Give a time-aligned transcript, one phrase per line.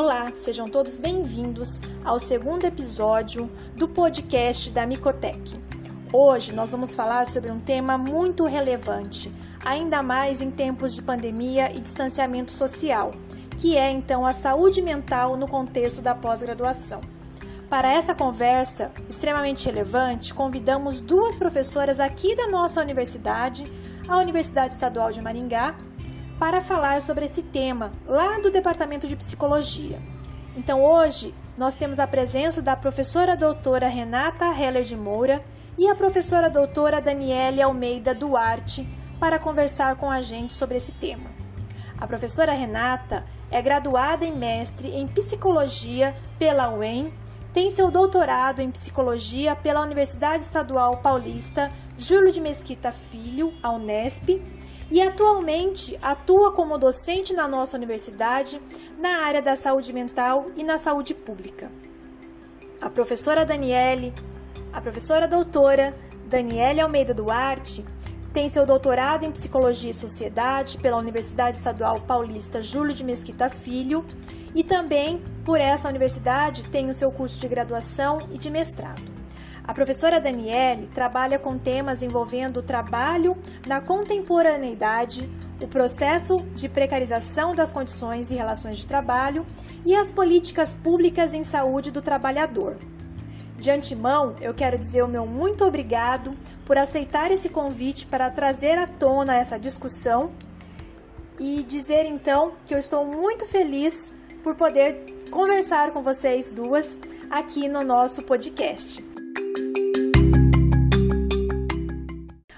[0.00, 5.58] Olá, sejam todos bem-vindos ao segundo episódio do podcast da Micotec.
[6.12, 9.28] Hoje nós vamos falar sobre um tema muito relevante,
[9.64, 13.10] ainda mais em tempos de pandemia e distanciamento social,
[13.56, 17.00] que é então a saúde mental no contexto da pós-graduação.
[17.68, 23.68] Para essa conversa extremamente relevante, convidamos duas professoras aqui da nossa universidade,
[24.06, 25.74] a Universidade Estadual de Maringá,
[26.38, 30.00] para falar sobre esse tema lá do Departamento de Psicologia.
[30.56, 35.44] Então hoje nós temos a presença da professora doutora Renata Heller de Moura
[35.76, 38.88] e a professora doutora Daniele Almeida Duarte
[39.18, 41.30] para conversar com a gente sobre esse tema.
[41.98, 47.12] A professora Renata é graduada em mestre em psicologia pela UEM
[47.52, 54.40] tem seu doutorado em psicologia pela Universidade Estadual Paulista Júlio de Mesquita Filho, a Unesp,
[54.90, 58.60] e atualmente atua como docente na nossa universidade
[58.98, 61.70] na área da saúde mental e na saúde pública.
[62.80, 64.14] A professora Daniele,
[64.72, 65.96] a professora doutora
[66.26, 67.84] Daniele Almeida Duarte,
[68.32, 74.04] tem seu doutorado em Psicologia e Sociedade pela Universidade Estadual Paulista Júlio de Mesquita Filho
[74.54, 79.17] e também por essa universidade tem o seu curso de graduação e de mestrado.
[79.68, 85.28] A professora Daniele trabalha com temas envolvendo o trabalho na contemporaneidade,
[85.60, 89.44] o processo de precarização das condições e relações de trabalho
[89.84, 92.78] e as políticas públicas em saúde do trabalhador.
[93.58, 98.78] De antemão, eu quero dizer o meu muito obrigado por aceitar esse convite para trazer
[98.78, 100.32] à tona essa discussão
[101.38, 106.98] e dizer então que eu estou muito feliz por poder conversar com vocês duas
[107.30, 109.07] aqui no nosso podcast.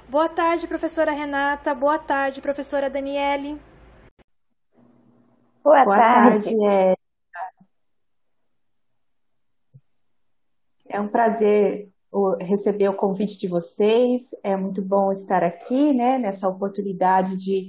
[0.08, 1.74] Boa tarde, professora Renata.
[1.74, 3.60] Boa tarde, professora Daniele.
[5.62, 6.56] Boa, Boa tarde.
[6.56, 6.96] tarde.
[10.88, 11.88] É um prazer
[12.40, 14.34] receber o convite de vocês.
[14.42, 17.68] É muito bom estar aqui, né, nessa oportunidade de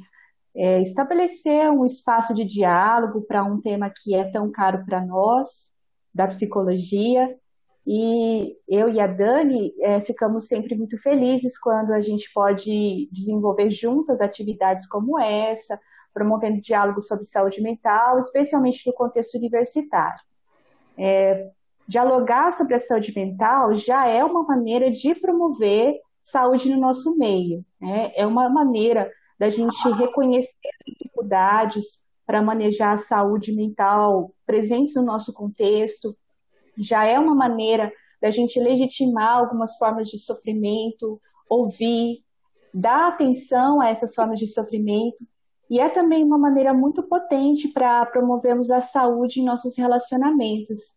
[0.56, 5.72] é, estabelecer um espaço de diálogo para um tema que é tão caro para nós,
[6.14, 7.38] da psicologia.
[7.86, 13.70] E eu e a Dani é, ficamos sempre muito felizes quando a gente pode desenvolver
[13.72, 15.80] juntas atividades como essa,
[16.14, 20.22] promovendo diálogo sobre saúde mental, especialmente no contexto universitário.
[20.98, 21.50] É,
[21.88, 27.66] dialogar sobre a saúde mental já é uma maneira de promover saúde no nosso meio.
[27.80, 28.12] Né?
[28.16, 35.34] É uma maneira da gente reconhecer dificuldades para manejar a saúde mental presentes no nosso
[35.34, 36.16] contexto,
[36.82, 41.20] já é uma maneira da gente legitimar algumas formas de sofrimento,
[41.50, 42.24] ouvir,
[42.74, 45.18] dar atenção a essas formas de sofrimento,
[45.70, 50.96] e é também uma maneira muito potente para promovermos a saúde em nossos relacionamentos.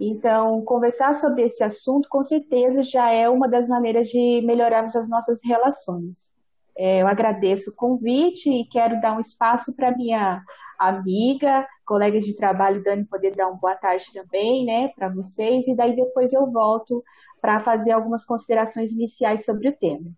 [0.00, 5.08] Então, conversar sobre esse assunto, com certeza, já é uma das maneiras de melhorarmos as
[5.08, 6.32] nossas relações.
[6.76, 10.42] É, eu agradeço o convite e quero dar um espaço para minha
[10.78, 15.74] amiga, colega de trabalho, Dani, poder dar uma boa tarde também, né, para vocês, e
[15.74, 17.02] daí depois eu volto
[17.40, 20.10] para fazer algumas considerações iniciais sobre o tema.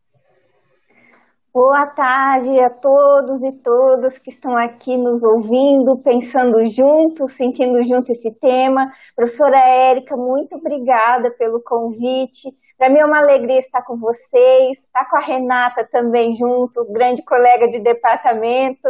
[1.52, 8.12] Boa tarde a todos e todas que estão aqui nos ouvindo, pensando juntos, sentindo junto
[8.12, 8.86] esse tema.
[9.16, 12.54] Professora Érica, muito obrigada pelo convite.
[12.78, 17.24] Para mim é uma alegria estar com vocês, estar com a Renata também junto, grande
[17.24, 18.88] colega de departamento.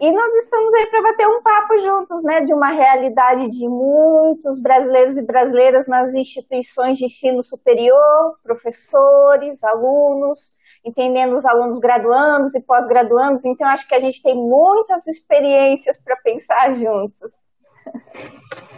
[0.00, 4.58] E nós estamos aí para bater um papo juntos, né, de uma realidade de muitos
[4.58, 12.60] brasileiros e brasileiras nas instituições de ensino superior, professores, alunos, entendendo os alunos graduandos e
[12.60, 13.44] pós-graduandos.
[13.44, 17.32] Então, acho que a gente tem muitas experiências para pensar juntos.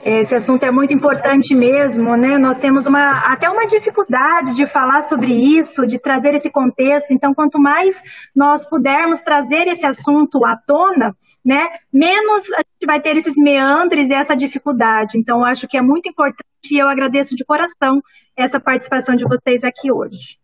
[0.04, 2.36] Esse assunto é muito importante mesmo, né?
[2.36, 7.12] Nós temos uma, até uma dificuldade de falar sobre isso, de trazer esse contexto.
[7.12, 8.02] Então, quanto mais
[8.34, 14.10] nós pudermos trazer esse assunto à tona, né, menos a gente vai ter esses meandres
[14.10, 15.16] e essa dificuldade.
[15.16, 16.42] Então, acho que é muito importante
[16.72, 18.02] e eu agradeço de coração
[18.36, 20.36] essa participação de vocês aqui hoje.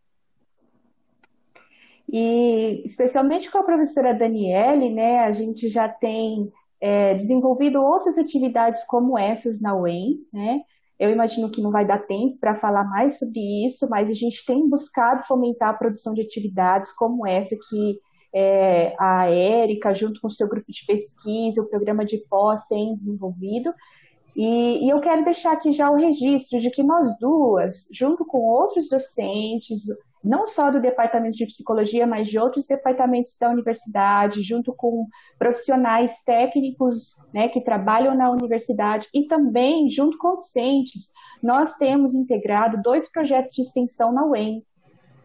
[2.08, 8.84] E especialmente com a professora Daniele, né, a gente já tem é, desenvolvido outras atividades
[8.84, 10.62] como essas na UEM, né?
[10.98, 14.44] Eu imagino que não vai dar tempo para falar mais sobre isso, mas a gente
[14.44, 18.00] tem buscado fomentar a produção de atividades como essa que
[18.34, 22.94] é, a Érica, junto com o seu grupo de pesquisa, o programa de pós, tem
[22.94, 23.72] desenvolvido.
[24.36, 28.38] E, e, eu quero deixar aqui já o registro de que nós duas, junto com
[28.38, 29.86] outros docentes,
[30.22, 35.06] não só do departamento de psicologia, mas de outros departamentos da universidade, junto com
[35.38, 41.12] profissionais técnicos né, que trabalham na universidade e também junto com docentes,
[41.42, 44.64] nós temos integrado dois projetos de extensão na UEM,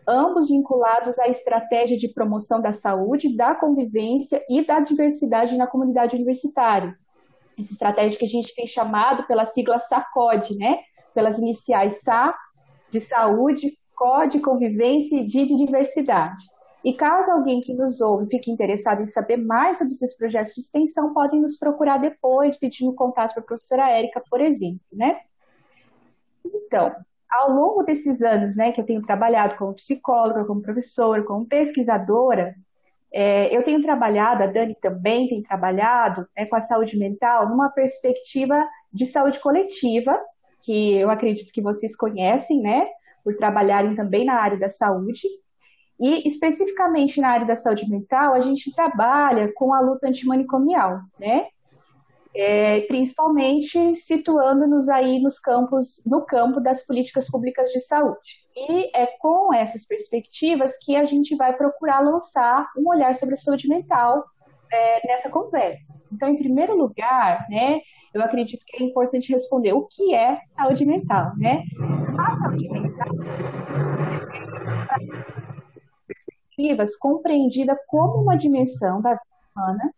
[0.08, 6.16] ambos vinculados à estratégia de promoção da saúde, da convivência e da diversidade na comunidade
[6.16, 6.96] universitária.
[7.58, 10.80] Essa estratégia que a gente tem chamado pela sigla SACOD, né?
[11.14, 12.34] Pelas iniciais SA,
[12.92, 16.44] de saúde, COD, de convivência e de diversidade.
[16.84, 20.60] E caso alguém que nos ouve fique interessado em saber mais sobre esses projetos de
[20.60, 25.22] extensão, podem nos procurar depois, pedindo contato para a professora Érica, por exemplo, né?
[26.46, 26.94] Então,
[27.32, 32.54] ao longo desses anos, né, que eu tenho trabalhado como psicóloga, como professora, como pesquisadora,
[33.14, 37.70] é, eu tenho trabalhado, a Dani também tem trabalhado né, com a saúde mental numa
[37.70, 40.20] perspectiva de saúde coletiva,
[40.62, 42.88] que eu acredito que vocês conhecem, né,
[43.24, 45.28] por trabalharem também na área da saúde.
[46.00, 51.48] E especificamente na área da saúde mental, a gente trabalha com a luta antimanicomial, né?
[52.36, 58.42] é, principalmente situando-nos aí nos campos, no campo das políticas públicas de saúde.
[58.56, 63.38] E é com essas perspectivas que a gente vai procurar lançar um olhar sobre a
[63.38, 64.26] saúde mental
[64.72, 66.00] é, nessa conversa.
[66.12, 67.80] Então, em primeiro lugar, né,
[68.14, 71.64] eu acredito que é importante responder o que é saúde mental, né?
[72.36, 73.08] Saúde mental
[76.54, 79.22] perspectivas compreendida como uma dimensão da vida
[79.56, 79.94] humana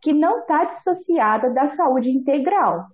[0.00, 2.86] que não está dissociada da saúde integral.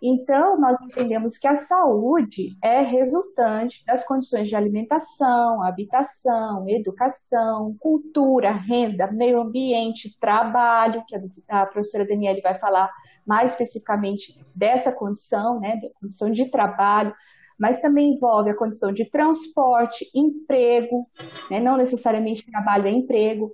[0.00, 8.52] Então, nós entendemos que a saúde é resultante das condições de alimentação, habitação, educação, cultura,
[8.52, 11.16] renda, meio ambiente, trabalho, que
[11.48, 12.88] a professora Daniele vai falar
[13.26, 17.12] mais especificamente dessa condição, né, da condição de trabalho,
[17.58, 21.06] mas também envolve a condição de transporte, emprego,
[21.50, 23.50] né, não necessariamente trabalho é emprego,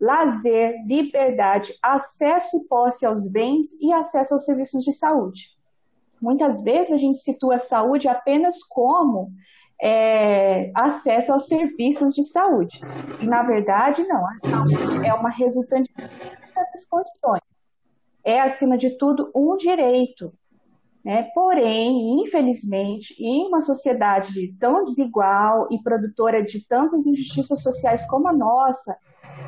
[0.00, 5.50] lazer, liberdade, acesso e posse aos bens e acesso aos serviços de saúde.
[6.20, 9.32] Muitas vezes a gente situa a saúde apenas como
[9.82, 12.80] é, acesso aos serviços de saúde.
[13.20, 14.24] E, na verdade, não.
[14.24, 15.90] A saúde é uma resultante
[16.54, 17.42] dessas condições.
[18.24, 20.32] É, acima de tudo, um direito.
[21.04, 21.28] Né?
[21.34, 28.32] Porém, infelizmente, em uma sociedade tão desigual e produtora de tantas injustiças sociais como a
[28.32, 28.96] nossa,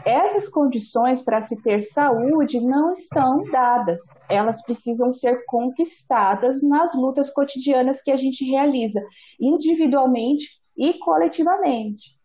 [0.04, 7.30] essas condições para se ter saúde não estão dadas, elas precisam ser conquistadas nas lutas
[7.30, 9.00] cotidianas que a gente realiza,
[9.40, 12.18] individualmente e coletivamente.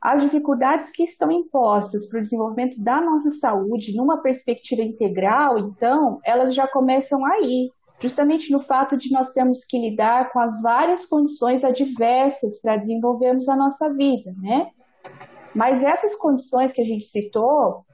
[0.00, 6.20] As dificuldades que estão impostas para o desenvolvimento da nossa saúde numa perspectiva integral, então,
[6.24, 11.04] elas já começam aí, justamente no fato de nós termos que lidar com as várias
[11.06, 14.70] condições adversas para desenvolvermos a nossa vida, né?
[15.54, 17.84] Mas essas condições que a gente citou,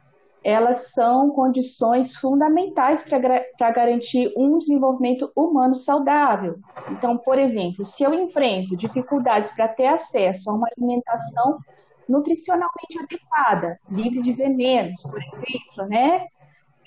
[0.45, 6.57] elas são condições fundamentais para garantir um desenvolvimento humano saudável.
[6.93, 11.59] Então, por exemplo, se eu enfrento dificuldades para ter acesso a uma alimentação
[12.09, 16.27] nutricionalmente adequada, livre de venenos, por exemplo, né?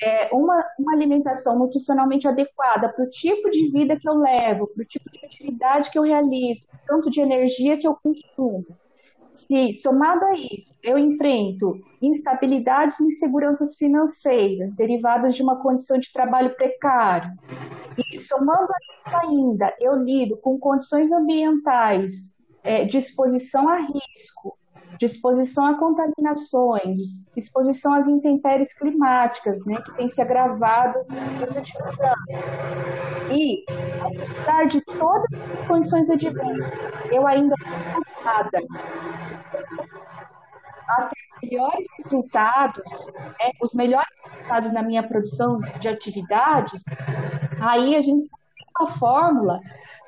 [0.02, 4.82] É uma, uma alimentação nutricionalmente adequada para o tipo de vida que eu levo, para
[4.82, 8.66] o tipo de atividade que eu realizo, tanto de energia que eu consumo.
[9.32, 16.12] Se, somado a isso, eu enfrento instabilidades e inseguranças financeiras derivadas de uma condição de
[16.12, 17.32] trabalho precário,
[18.12, 22.34] e somando a isso ainda, eu lido com condições ambientais
[22.64, 24.58] é, de exposição a risco,
[24.98, 31.00] de exposição a contaminações, exposição às intempéries climáticas, né, que tem se agravado
[31.40, 33.32] nos últimos anos.
[33.32, 33.64] E,
[34.02, 36.74] apesar de todas as condições adversas,
[37.12, 38.60] eu ainda estou nada
[40.90, 43.08] a ter melhores resultados,
[43.40, 46.84] né, os melhores resultados na minha produção de atividades,
[47.62, 49.60] aí a gente tem uma fórmula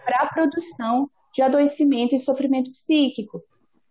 [0.04, 3.42] para a produção de adoecimento e sofrimento psíquico.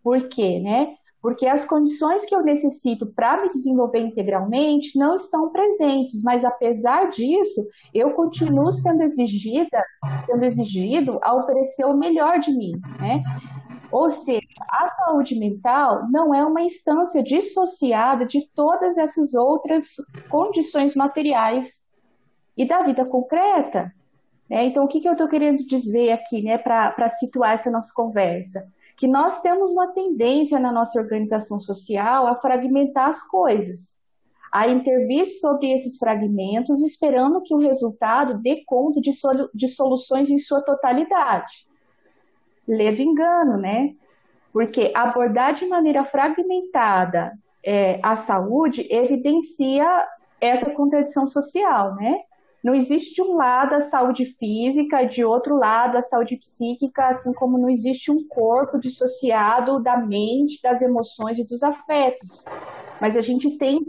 [0.03, 0.95] Por quê, né?
[1.21, 7.11] Porque as condições que eu necessito para me desenvolver integralmente não estão presentes, mas apesar
[7.11, 9.83] disso, eu continuo sendo exigida,
[10.25, 13.23] sendo exigido a oferecer o melhor de mim, né?
[13.91, 19.95] Ou seja, a saúde mental não é uma instância dissociada de todas essas outras
[20.29, 21.83] condições materiais
[22.55, 23.93] e da vida concreta.
[24.49, 24.65] Né?
[24.65, 28.65] Então, o que, que eu estou querendo dizer aqui né, para situar essa nossa conversa?
[28.97, 33.99] Que nós temos uma tendência na nossa organização social a fragmentar as coisas,
[34.51, 40.29] a intervir sobre esses fragmentos, esperando que o resultado dê conta de, solu de soluções
[40.29, 41.65] em sua totalidade
[42.67, 43.93] ledo engano, né?
[44.51, 47.33] Porque abordar de maneira fragmentada
[47.63, 49.85] é, a saúde evidencia
[50.39, 52.19] essa contradição social, né?
[52.63, 57.33] Não existe de um lado a saúde física, de outro lado a saúde psíquica, assim
[57.33, 62.45] como não existe um corpo dissociado da mente, das emoções e dos afetos.
[62.99, 63.83] Mas a gente tem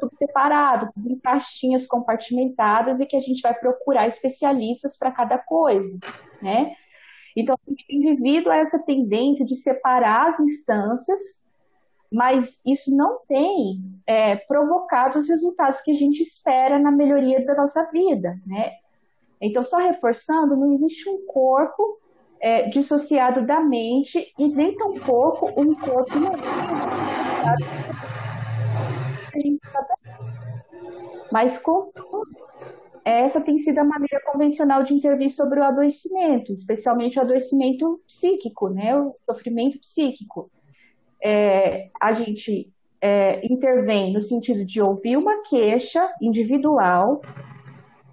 [0.00, 5.38] tudo separado, tudo em caixinhas compartimentadas e que a gente vai procurar especialistas para cada
[5.38, 5.98] coisa,
[6.42, 6.72] né?
[7.36, 11.42] Então a gente tem vivido essa tendência de separar as instâncias
[12.14, 17.56] mas isso não tem é, provocado os resultados que a gente espera na melhoria da
[17.56, 18.70] nossa vida, né?
[19.40, 21.98] Então, só reforçando, não existe um corpo
[22.40, 26.32] é, dissociado da mente e nem tampouco um corpo não
[31.32, 31.90] mas com
[33.04, 38.68] essa tem sido a maneira convencional de intervir sobre o adoecimento, especialmente o adoecimento psíquico,
[38.68, 40.48] né, o sofrimento psíquico
[41.24, 47.22] é, a gente é, intervém no sentido de ouvir uma queixa individual,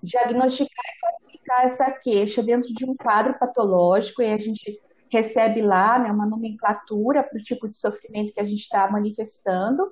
[0.02, 4.80] diagnosticar e classificar essa queixa dentro de um quadro patológico, e a gente
[5.12, 9.92] recebe lá né, uma nomenclatura para o tipo de sofrimento que a gente está manifestando,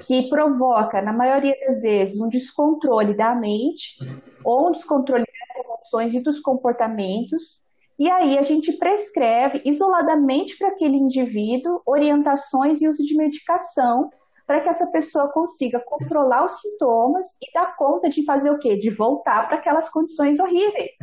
[0.00, 3.96] que provoca, na maioria das vezes, um descontrole da mente
[4.44, 7.63] ou um descontrole das emoções e dos comportamentos,
[7.98, 14.10] e aí a gente prescreve isoladamente para aquele indivíduo orientações e uso de medicação
[14.46, 18.76] para que essa pessoa consiga controlar os sintomas e dar conta de fazer o quê?
[18.76, 20.96] De voltar para aquelas condições horríveis.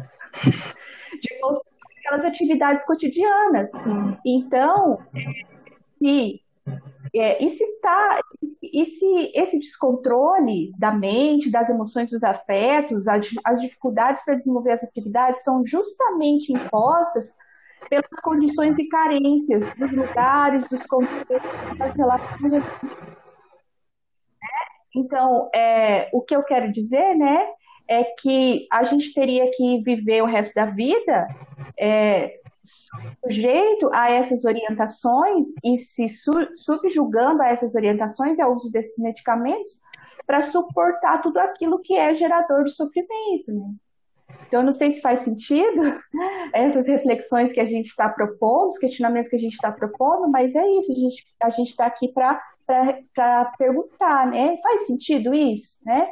[1.22, 3.72] De voltar para aquelas atividades cotidianas.
[4.26, 5.00] Então,
[5.98, 6.41] se
[7.14, 8.22] é, e se tá,
[8.62, 14.72] e se esse descontrole da mente, das emoções, dos afetos, as, as dificuldades para desenvolver
[14.72, 17.36] as atividades são justamente impostas
[17.90, 22.54] pelas condições e carências dos lugares, dos contextos, das relações.
[22.54, 22.64] Né?
[24.96, 27.48] Então, é, o que eu quero dizer, né,
[27.88, 31.28] é que a gente teria que viver o resto da vida
[31.78, 36.08] é, sujeito a essas orientações e se
[36.54, 39.82] subjugando a essas orientações e ao uso desses medicamentos
[40.26, 43.52] para suportar tudo aquilo que é gerador de sofrimento.
[43.52, 43.74] Né?
[44.48, 45.82] Então, eu não sei se faz sentido
[46.54, 50.56] essas reflexões que a gente está propondo, os questionamentos que a gente está propondo, mas
[50.56, 50.92] é isso,
[51.42, 52.42] a gente está aqui para
[53.58, 54.58] perguntar, né?
[54.62, 56.08] Faz sentido isso, né?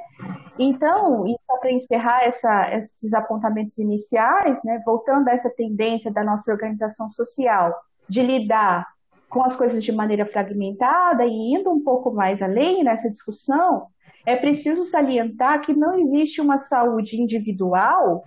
[0.58, 1.26] Então,
[1.60, 7.74] para encerrar essa, esses apontamentos iniciais, né, voltando a essa tendência da nossa organização social
[8.08, 8.86] de lidar
[9.30, 13.88] com as coisas de maneira fragmentada e indo um pouco mais além nessa discussão,
[14.26, 18.24] é preciso salientar que não existe uma saúde individual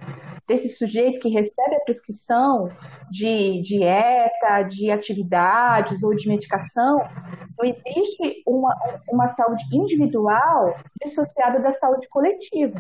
[0.52, 2.71] desse sujeito que recebe a prescrição
[3.11, 6.99] de dieta, de atividades ou de medicação,
[7.59, 8.76] não existe uma,
[9.09, 12.78] uma saúde individual dissociada da saúde coletiva.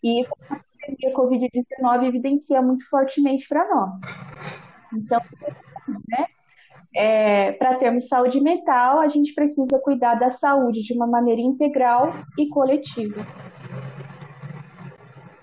[0.00, 4.00] E isso a pandemia Covid-19 evidencia muito fortemente para nós.
[4.94, 5.20] Então,
[6.08, 6.26] né,
[6.94, 12.12] é, para termos saúde mental, a gente precisa cuidar da saúde de uma maneira integral
[12.38, 13.26] e coletiva.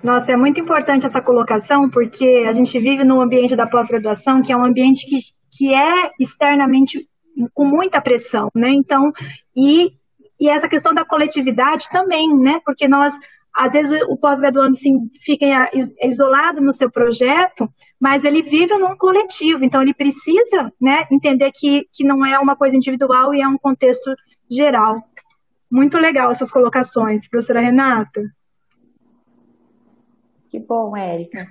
[0.08, 4.54] Nossa, é muito importante essa colocação, porque a gente vive num ambiente da pós-graduação que
[4.54, 5.20] é um ambiente que,
[5.52, 7.06] que é externamente
[7.54, 8.70] com muita pressão, né?
[8.70, 9.12] Então,
[9.54, 9.92] e,
[10.40, 12.62] e essa questão da coletividade também, né?
[12.64, 13.14] Porque nós
[13.54, 14.78] às vezes o pós-graduando
[15.26, 15.46] fica
[16.02, 17.68] isolado no seu projeto,
[18.00, 22.56] mas ele vive num coletivo, então ele precisa né, entender que, que não é uma
[22.56, 24.10] coisa individual e é um contexto
[24.50, 25.04] geral.
[25.70, 28.22] Muito legal essas colocações, professora Renata.
[30.50, 31.46] Que bom, Érica.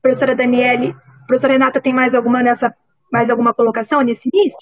[0.00, 0.94] Professora Daniele,
[1.26, 2.74] professora Renata, tem mais alguma nessa,
[3.12, 4.58] mais alguma colocação nesse início?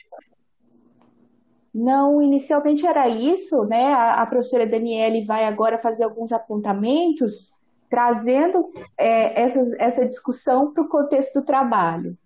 [1.75, 3.93] Não, inicialmente era isso, né?
[3.93, 7.53] A, a professora Daniele vai agora fazer alguns apontamentos,
[7.89, 12.17] trazendo é, essas, essa discussão para o contexto do trabalho.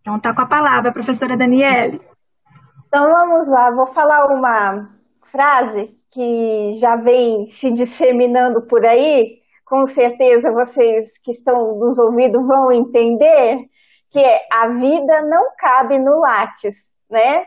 [0.00, 2.00] Então, tá com a palavra, professora Daniele.
[2.86, 4.94] Então, vamos lá, vou falar uma
[5.34, 12.46] frase que já vem se disseminando por aí, com certeza vocês que estão nos ouvindo
[12.46, 13.58] vão entender,
[14.10, 17.46] que é a vida não cabe no látis né?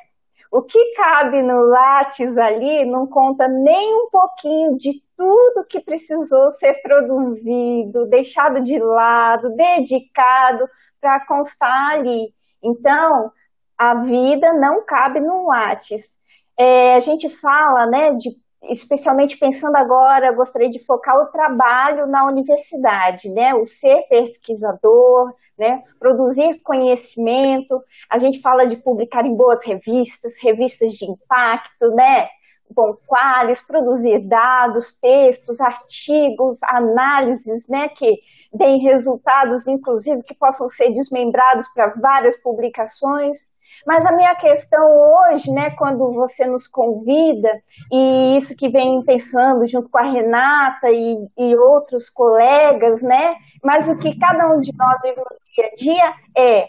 [0.50, 6.50] O que cabe no Lattes ali não conta nem um pouquinho de tudo que precisou
[6.51, 10.65] ser produzido, deixado de lado, dedicado
[11.01, 12.34] para constar ali.
[12.63, 13.32] Então,
[13.77, 16.16] a vida não cabe no Lattes.
[16.57, 18.31] É, a gente fala, né, de
[18.63, 23.53] especialmente pensando agora, gostaria de focar o trabalho na universidade, né?
[23.53, 25.83] O ser pesquisador, né?
[25.99, 27.81] Produzir conhecimento.
[28.09, 32.27] A gente fala de publicar em boas revistas, revistas de impacto, né?
[32.69, 37.87] Bom, quais, produzir dados, textos, artigos, análises, né?
[37.89, 38.19] Que
[38.53, 43.47] deem resultados, inclusive, que possam ser desmembrados para várias publicações.
[43.88, 47.50] Mas a minha questão hoje, né, quando você nos convida,
[47.89, 53.88] e isso que vem pensando junto com a Renata e, e outros colegas, né, mas
[53.88, 56.67] o que cada um de nós vive no dia a dia é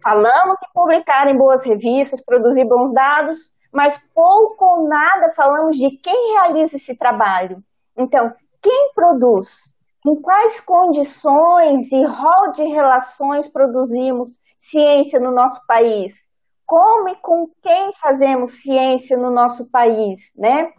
[0.00, 5.90] falamos em publicar em boas revistas, produzir bons dados, mas pouco ou nada falamos de
[5.98, 7.60] quem realiza esse trabalho.
[7.98, 9.74] Então, quem produz?
[10.06, 16.25] Em quais condições e rol de relações produzimos ciência no nosso país?
[16.66, 20.70] Como e com quem fazemos ciência no nosso país, né?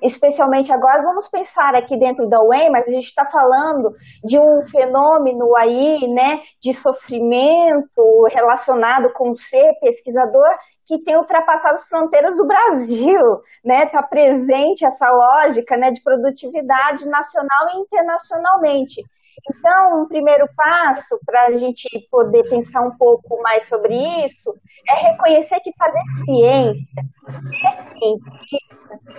[0.00, 3.90] Especialmente agora, vamos pensar aqui dentro da UEM, mas a gente está falando
[4.22, 10.54] de um fenômeno aí, né, de sofrimento relacionado com ser pesquisador
[10.86, 13.84] que tem ultrapassado as fronteiras do Brasil, né?
[13.84, 19.02] Está presente essa lógica, né, de produtividade nacional e internacionalmente.
[19.50, 24.54] Então, um primeiro passo para a gente poder pensar um pouco mais sobre isso
[24.88, 27.04] é reconhecer que fazer ciência,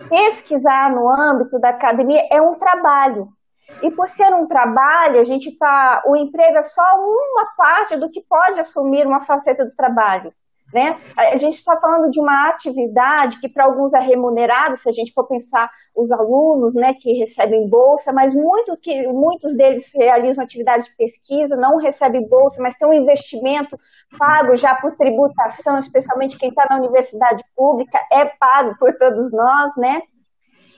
[0.10, 3.30] pesquisar no âmbito da academia é um trabalho.
[3.82, 8.10] E por ser um trabalho, a gente tá, o emprego é só uma parte do
[8.10, 10.34] que pode assumir uma faceta do trabalho.
[10.74, 11.00] Né?
[11.18, 15.12] A gente está falando de uma atividade que para alguns é remunerada, se a gente
[15.12, 20.86] for pensar os alunos né, que recebem bolsa, mas muito que, muitos deles realizam atividade
[20.86, 23.80] de pesquisa, não recebem bolsa, mas tem um investimento
[24.18, 29.76] pago já por tributação, especialmente quem está na universidade pública, é pago por todos nós,
[29.76, 30.02] né?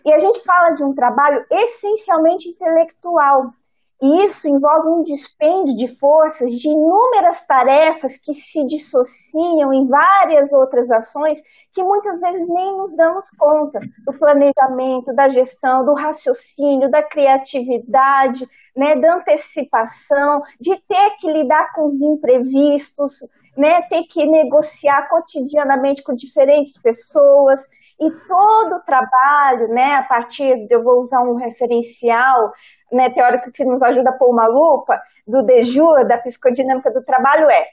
[0.05, 3.51] E a gente fala de um trabalho essencialmente intelectual,
[4.01, 10.51] e isso envolve um dispêndio de forças de inúmeras tarefas que se dissociam em várias
[10.51, 11.39] outras ações
[11.71, 18.47] que muitas vezes nem nos damos conta do planejamento, da gestão, do raciocínio, da criatividade,
[18.75, 23.19] né, da antecipação, de ter que lidar com os imprevistos,
[23.55, 27.67] né, ter que negociar cotidianamente com diferentes pessoas.
[27.99, 32.51] E todo o trabalho, né, a partir, eu vou usar um referencial
[32.91, 37.49] né, teórico que nos ajuda a pôr uma lupa, do Dejur, da psicodinâmica do trabalho,
[37.49, 37.65] é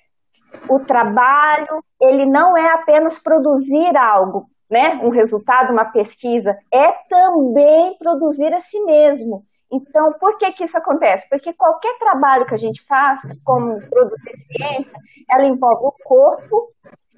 [0.69, 7.97] o trabalho, ele não é apenas produzir algo, né, um resultado, uma pesquisa, é também
[7.99, 9.45] produzir a si mesmo.
[9.71, 11.29] Então, por que que isso acontece?
[11.29, 14.99] Porque qualquer trabalho que a gente faça, como produzir ciência,
[15.31, 16.73] ela envolve o corpo,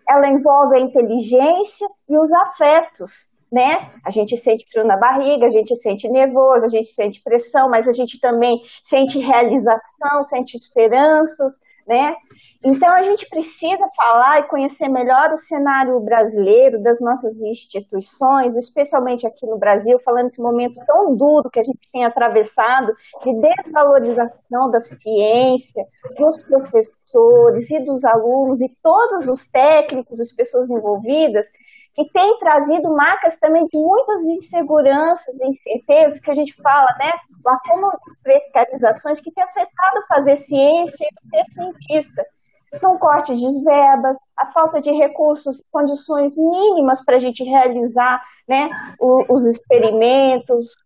[0.09, 3.91] ela envolve a inteligência e os afetos né?
[4.05, 7.89] A gente sente frio na barriga, a gente sente nervoso, a gente sente pressão, mas
[7.89, 12.15] a gente também sente realização, sente esperanças, né?
[12.63, 19.27] Então a gente precisa falar e conhecer melhor o cenário brasileiro, das nossas instituições, especialmente
[19.27, 24.71] aqui no Brasil, falando nesse momento tão duro que a gente tem atravessado de desvalorização
[24.71, 25.85] da ciência,
[26.17, 31.47] dos professores e dos alunos e todos os técnicos, as pessoas envolvidas,
[31.94, 37.12] que tem trazido marcas também de muitas inseguranças e incertezas que a gente fala, né?
[37.44, 42.24] O acúmulo de precarizações que tem afetado fazer ciência e ser cientista.
[42.72, 48.70] Então, corte de verbas, a falta de recursos, condições mínimas para a gente realizar né,
[49.00, 50.76] os experimentos,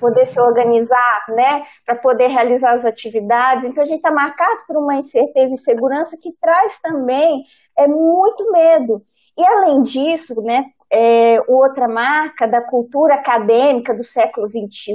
[0.00, 3.64] poder se organizar, né, para poder realizar as atividades.
[3.64, 7.44] Então, a gente está marcado por uma incerteza e insegurança que traz também
[7.78, 9.02] é muito medo.
[9.36, 14.94] E além disso, né, é, outra marca da cultura acadêmica do século XXI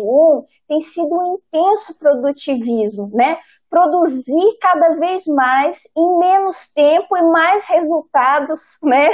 [0.67, 3.37] tem sido um intenso produtivismo, né?
[3.69, 9.09] Produzir cada vez mais em menos tempo e mais resultados, né?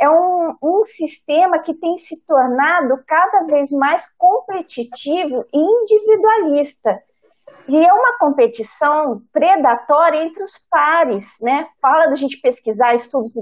[0.00, 7.02] É um, um sistema que tem se tornado cada vez mais competitivo e individualista.
[7.68, 11.68] E é uma competição predatória entre os pares, né?
[11.82, 13.32] Fala da gente pesquisar estudos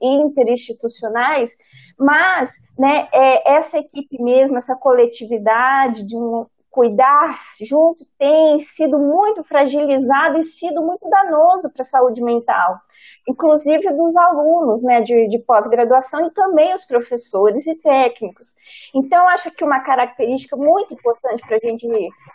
[0.00, 1.54] e interinstitucionais,
[1.98, 9.44] mas né, é, essa equipe mesmo, essa coletividade de um cuidar junto tem sido muito
[9.44, 12.80] fragilizado e sido muito danoso para a saúde mental
[13.26, 18.54] inclusive dos alunos né, de, de pós-graduação e também os professores e técnicos.
[18.94, 21.88] Então, acho que uma característica muito importante para a gente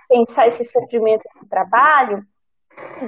[0.10, 2.26] pensar esse sofrimento do trabalho,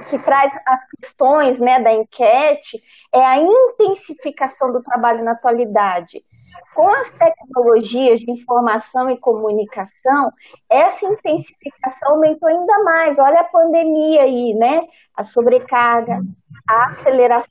[0.08, 2.80] que traz as questões né, da enquete,
[3.12, 6.22] é a intensificação do trabalho na atualidade.
[6.74, 10.32] Com as tecnologias de informação e comunicação,
[10.70, 13.18] essa intensificação aumentou ainda mais.
[13.18, 14.80] Olha a pandemia aí, né?
[15.14, 16.22] A sobrecarga,
[16.68, 17.50] a aceleração,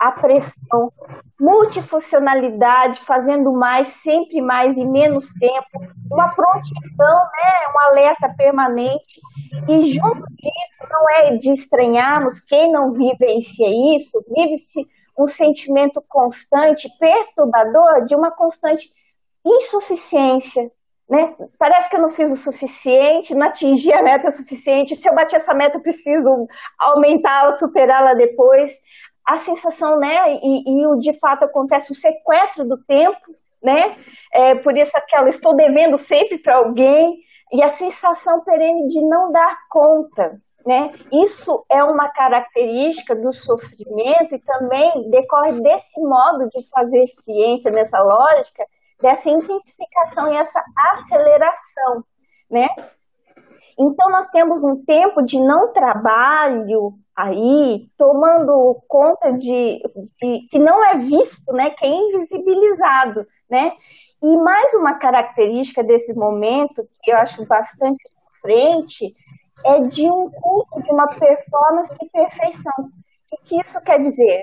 [0.00, 0.92] a pressão,
[1.38, 9.20] multifuncionalidade, fazendo mais, sempre mais e menos tempo, uma prontidão, né, um alerta permanente.
[9.68, 14.86] E junto disso, não é de estranharmos, quem não vivencia isso, vive-se
[15.18, 18.88] um sentimento constante, perturbador, de uma constante
[19.44, 20.70] insuficiência,
[21.08, 21.34] né?
[21.58, 24.94] Parece que eu não fiz o suficiente, não atingi a meta suficiente.
[24.94, 26.46] Se eu bater essa meta, eu preciso
[26.78, 28.72] aumentá-la, superá-la depois.
[29.24, 30.16] A sensação, né?
[30.42, 33.96] E, e de fato acontece o sequestro do tempo, né?
[34.32, 37.20] É, por isso aquela estou devendo sempre para alguém
[37.52, 40.92] e a sensação perene de não dar conta, né?
[41.10, 47.98] Isso é uma característica do sofrimento e também decorre desse modo de fazer ciência nessa
[47.98, 48.66] lógica
[49.00, 52.04] dessa intensificação e essa aceleração,
[52.50, 52.68] né?
[53.78, 59.80] Então nós temos um tempo de não trabalho aí, tomando conta de,
[60.20, 61.70] de que não é visto, né?
[61.70, 63.72] Que é invisibilizado, né?
[64.22, 68.02] E mais uma característica desse momento que eu acho bastante
[68.42, 69.14] frente
[69.64, 72.90] é de um culto de uma performance de perfeição.
[73.32, 74.42] O que isso quer dizer?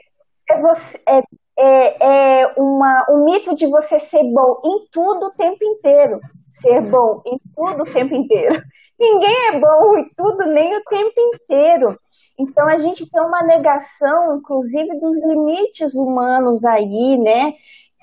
[0.50, 1.22] É, você, é
[1.58, 6.20] é, é uma, um mito de você ser bom em tudo o tempo inteiro.
[6.52, 8.62] Ser bom em tudo o tempo inteiro.
[9.00, 12.00] Ninguém é bom em tudo nem o tempo inteiro.
[12.38, 17.54] Então a gente tem uma negação, inclusive, dos limites humanos aí, né?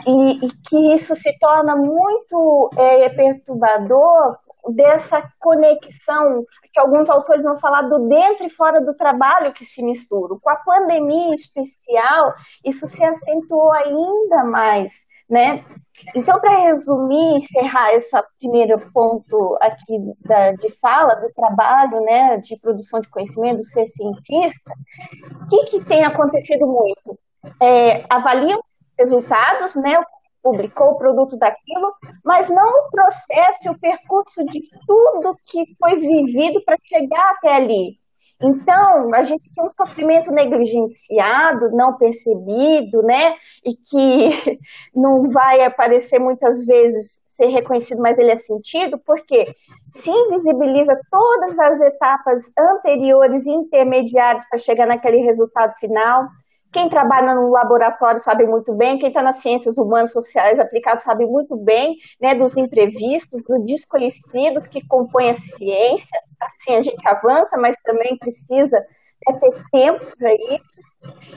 [0.06, 4.38] E, e que isso se torna muito é, perturbador
[4.70, 9.82] dessa conexão que alguns autores vão falar do dentro e fora do trabalho que se
[9.82, 10.38] misturam.
[10.40, 14.92] Com a pandemia em especial, isso se acentuou ainda mais,
[15.28, 15.64] né?
[16.14, 22.58] Então, para resumir, encerrar esse primeiro ponto aqui da, de fala do trabalho, né, de
[22.58, 24.72] produção de conhecimento, ser cientista,
[25.42, 27.18] o que, que tem acontecido muito?
[27.60, 28.60] É, avaliam
[28.98, 29.96] resultados, né,
[30.42, 31.92] publicou o produto daquilo,
[32.24, 38.02] mas não o processo o percurso de tudo que foi vivido para chegar até ali.
[38.42, 43.34] Então, a gente tem um sofrimento negligenciado, não percebido, né?
[43.64, 44.58] E que
[44.94, 49.54] não vai aparecer muitas vezes ser reconhecido, mas ele é sentido, porque
[49.92, 56.26] se invisibiliza todas as etapas anteriores e intermediárias para chegar naquele resultado final.
[56.72, 61.26] Quem trabalha no laboratório sabe muito bem, quem está nas ciências humanas sociais aplicadas sabe
[61.26, 66.18] muito bem né, dos imprevistos, dos desconhecidos que compõem a ciência.
[66.40, 70.92] Assim a gente avança, mas também precisa né, ter tempo para isso.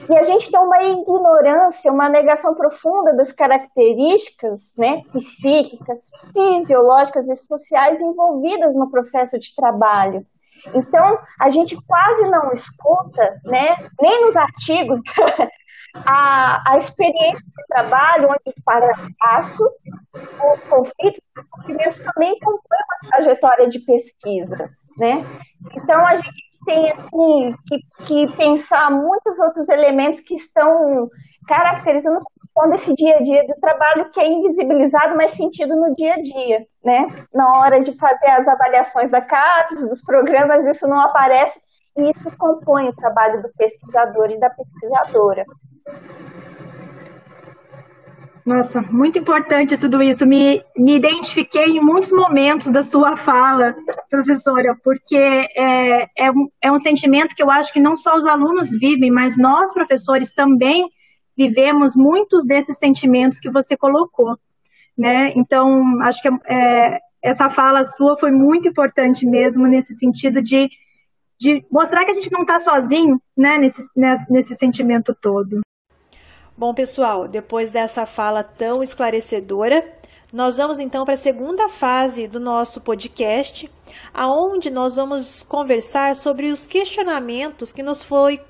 [0.08, 7.36] E a gente tem uma ignorância, uma negação profunda das características né, psíquicas, fisiológicas e
[7.36, 10.24] sociais envolvidas no processo de trabalho.
[10.74, 15.00] Então, a gente quase não escuta, né, nem nos artigos,
[16.04, 19.64] a, a experiência de trabalho, onde os fracasso,
[20.14, 25.24] os conflitos, os conflitos também compõem uma trajetória de pesquisa, né?
[25.74, 31.08] Então, a gente tem, assim, que, que pensar muitos outros elementos que estão
[31.46, 32.20] caracterizando
[32.56, 36.22] quando esse dia a dia do trabalho que é invisibilizado, mas sentido no dia a
[36.22, 37.06] dia, né?
[37.34, 41.60] Na hora de fazer as avaliações da CAPES, dos programas, isso não aparece
[41.98, 45.44] e isso compõe o trabalho do pesquisador e da pesquisadora.
[48.46, 50.24] Nossa, muito importante tudo isso.
[50.24, 53.74] Me, me identifiquei em muitos momentos da sua fala,
[54.08, 58.24] professora, porque é, é, um, é um sentimento que eu acho que não só os
[58.24, 60.88] alunos vivem, mas nós, professores, também
[61.36, 64.36] vivemos muitos desses sentimentos que você colocou,
[64.96, 65.32] né?
[65.36, 70.68] Então, acho que é, essa fala sua foi muito importante mesmo nesse sentido de,
[71.38, 73.58] de mostrar que a gente não está sozinho, né?
[73.58, 73.84] Nesse,
[74.30, 75.60] nesse, sentimento todo.
[76.56, 79.84] Bom, pessoal, depois dessa fala tão esclarecedora,
[80.32, 83.70] nós vamos então para a segunda fase do nosso podcast,
[84.14, 88.40] aonde nós vamos conversar sobre os questionamentos que nos foi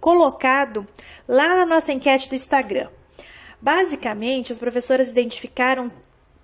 [0.00, 0.86] colocado
[1.28, 2.88] lá na nossa enquete do Instagram.
[3.60, 5.90] Basicamente, as professoras identificaram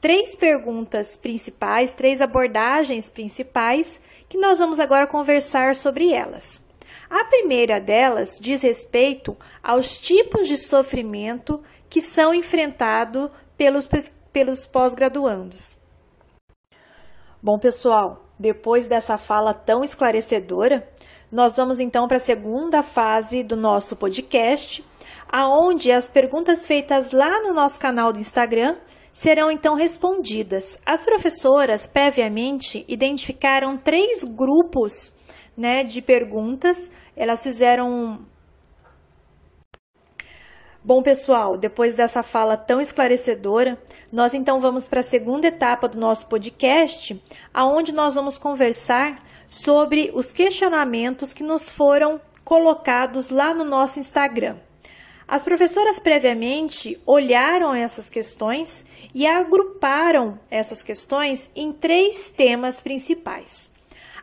[0.01, 6.67] três perguntas principais, três abordagens principais, que nós vamos agora conversar sobre elas.
[7.09, 13.87] A primeira delas diz respeito aos tipos de sofrimento que são enfrentados pelos,
[14.33, 15.79] pelos pós-graduandos.
[17.43, 20.89] Bom, pessoal, depois dessa fala tão esclarecedora,
[21.33, 24.85] nós vamos então para a segunda fase do nosso podcast,
[25.27, 28.77] aonde as perguntas feitas lá no nosso canal do Instagram
[29.11, 30.79] serão então respondidas.
[30.85, 35.15] As professoras previamente identificaram três grupos
[35.57, 36.93] né, de perguntas.
[37.17, 38.27] Elas fizeram.
[40.85, 43.81] Bom, pessoal, depois dessa fala tão esclarecedora,
[44.13, 47.23] nós então vamos para a segunda etapa do nosso podcast,
[47.55, 49.15] aonde nós vamos conversar
[49.53, 54.57] sobre os questionamentos que nos foram colocados lá no nosso Instagram.
[55.29, 63.71] As professoras previamente olharam essas questões e agruparam essas questões em três temas principais.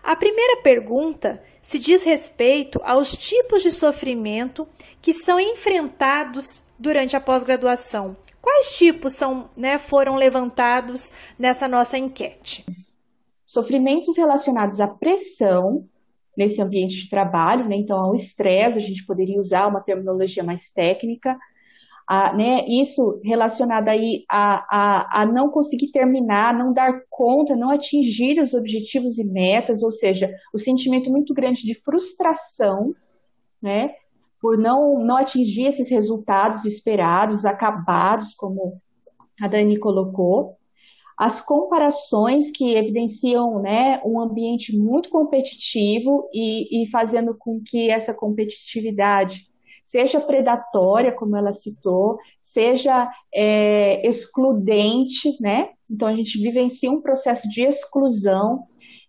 [0.02, 4.68] A primeira pergunta se diz respeito aos tipos de sofrimento
[5.00, 8.18] que são enfrentados durante a pós-graduação.
[8.42, 12.66] Quais tipos são, né, foram levantados nessa nossa enquete?
[13.50, 15.84] Sofrimentos relacionados à pressão
[16.38, 17.78] nesse ambiente de trabalho, né?
[17.78, 21.36] então ao estresse, a gente poderia usar uma terminologia mais técnica,
[22.08, 27.72] a, né, isso relacionado aí a, a, a não conseguir terminar, não dar conta, não
[27.72, 32.94] atingir os objetivos e metas, ou seja, o sentimento muito grande de frustração,
[33.60, 33.96] né,
[34.40, 38.80] por não, não atingir esses resultados esperados, acabados, como
[39.42, 40.59] a Dani colocou.
[41.20, 48.14] As comparações que evidenciam né, um ambiente muito competitivo e, e fazendo com que essa
[48.14, 49.46] competitividade
[49.84, 55.72] seja predatória, como ela citou, seja é, excludente, né?
[55.92, 58.64] Então a gente vivencia um processo de exclusão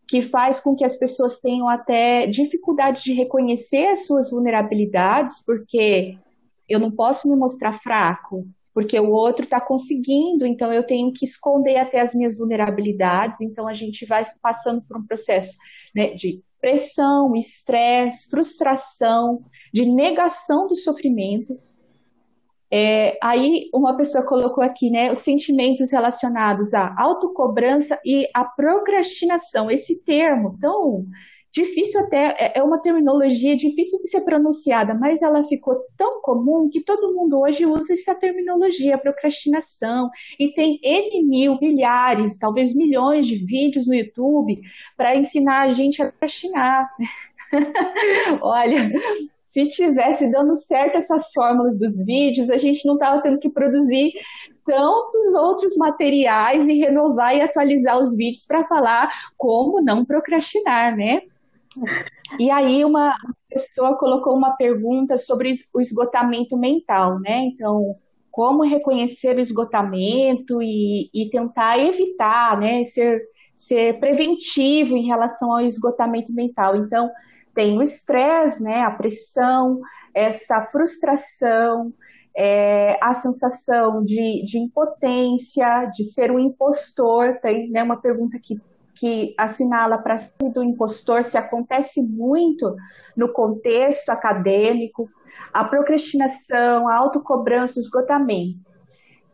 [0.08, 6.18] que faz com que as pessoas tenham até dificuldade de reconhecer as suas vulnerabilidades, porque
[6.68, 11.24] eu não posso me mostrar fraco, porque o outro está conseguindo, então eu tenho que
[11.24, 13.40] esconder até as minhas vulnerabilidades.
[13.40, 15.56] Então a gente vai passando por um processo
[15.94, 21.58] né, de pressão, estresse, frustração, de negação do sofrimento.
[22.72, 29.70] É, aí uma pessoa colocou aqui, né, os sentimentos relacionados à autocobrança e à procrastinação.
[29.70, 31.06] Esse termo tão
[31.52, 36.68] difícil até, é, é uma terminologia difícil de ser pronunciada, mas ela ficou tão comum
[36.70, 43.26] que todo mundo hoje usa essa terminologia, procrastinação, e tem N mil, milhares, talvez milhões
[43.26, 44.60] de vídeos no YouTube
[44.96, 46.88] para ensinar a gente a procrastinar.
[48.40, 48.92] Olha,
[49.44, 54.12] se tivesse dando certo essas fórmulas dos vídeos, a gente não estava tendo que produzir
[54.64, 61.22] tantos outros materiais e renovar e atualizar os vídeos para falar como não procrastinar, né?
[62.38, 63.14] E aí uma
[63.48, 67.42] pessoa colocou uma pergunta sobre o esgotamento mental, né?
[67.44, 67.96] Então,
[68.30, 72.84] como reconhecer o esgotamento e, e tentar evitar, né?
[72.84, 73.22] Ser,
[73.54, 76.76] ser preventivo em relação ao esgotamento mental.
[76.76, 77.10] Então,
[77.54, 78.82] tem o estresse, né?
[78.82, 79.80] A pressão,
[80.14, 81.92] essa frustração,
[82.36, 87.38] é, a sensação de, de impotência, de ser um impostor.
[87.40, 88.58] Tem né, uma pergunta que
[89.00, 92.76] que assinala para si do impostor se acontece muito
[93.16, 95.08] no contexto acadêmico,
[95.54, 98.58] a procrastinação, a autocobrança, o esgotamento.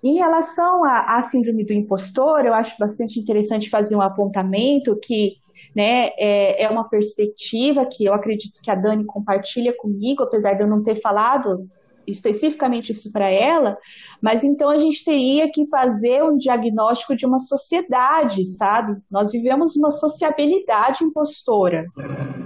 [0.04, 5.34] Em relação à, à síndrome do impostor, eu acho bastante interessante fazer um apontamento que
[5.74, 10.62] né, é, é uma perspectiva que eu acredito que a Dani compartilha comigo, apesar de
[10.62, 11.68] eu não ter falado
[12.06, 13.76] especificamente isso para ela,
[14.20, 18.96] mas então a gente teria que fazer um diagnóstico de uma sociedade, sabe?
[19.10, 21.86] Nós vivemos uma sociabilidade impostora,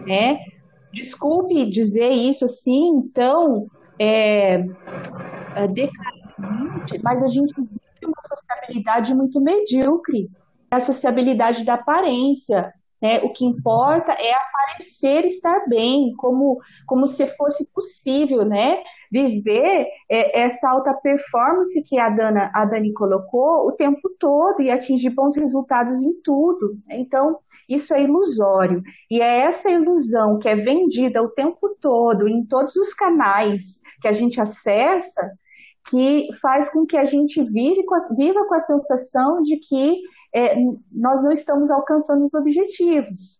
[0.06, 0.38] né?
[0.92, 3.66] Desculpe dizer isso assim, então,
[3.98, 4.64] é,
[5.56, 10.28] é decadente, mas a gente vive uma sociabilidade muito medíocre,
[10.70, 13.20] a sociabilidade da aparência, né?
[13.20, 18.82] O que importa é aparecer estar bem, como, como se fosse possível, né?
[19.10, 24.70] Viver é, essa alta performance que a, Dana, a Dani colocou o tempo todo e
[24.70, 26.78] atingir bons resultados em tudo.
[26.88, 28.82] Então, isso é ilusório.
[29.10, 34.08] E é essa ilusão que é vendida o tempo todo, em todos os canais que
[34.08, 35.20] a gente acessa,
[35.88, 40.00] que faz com que a gente vive com a, viva com a sensação de que
[40.34, 40.54] é,
[40.92, 43.39] nós não estamos alcançando os objetivos.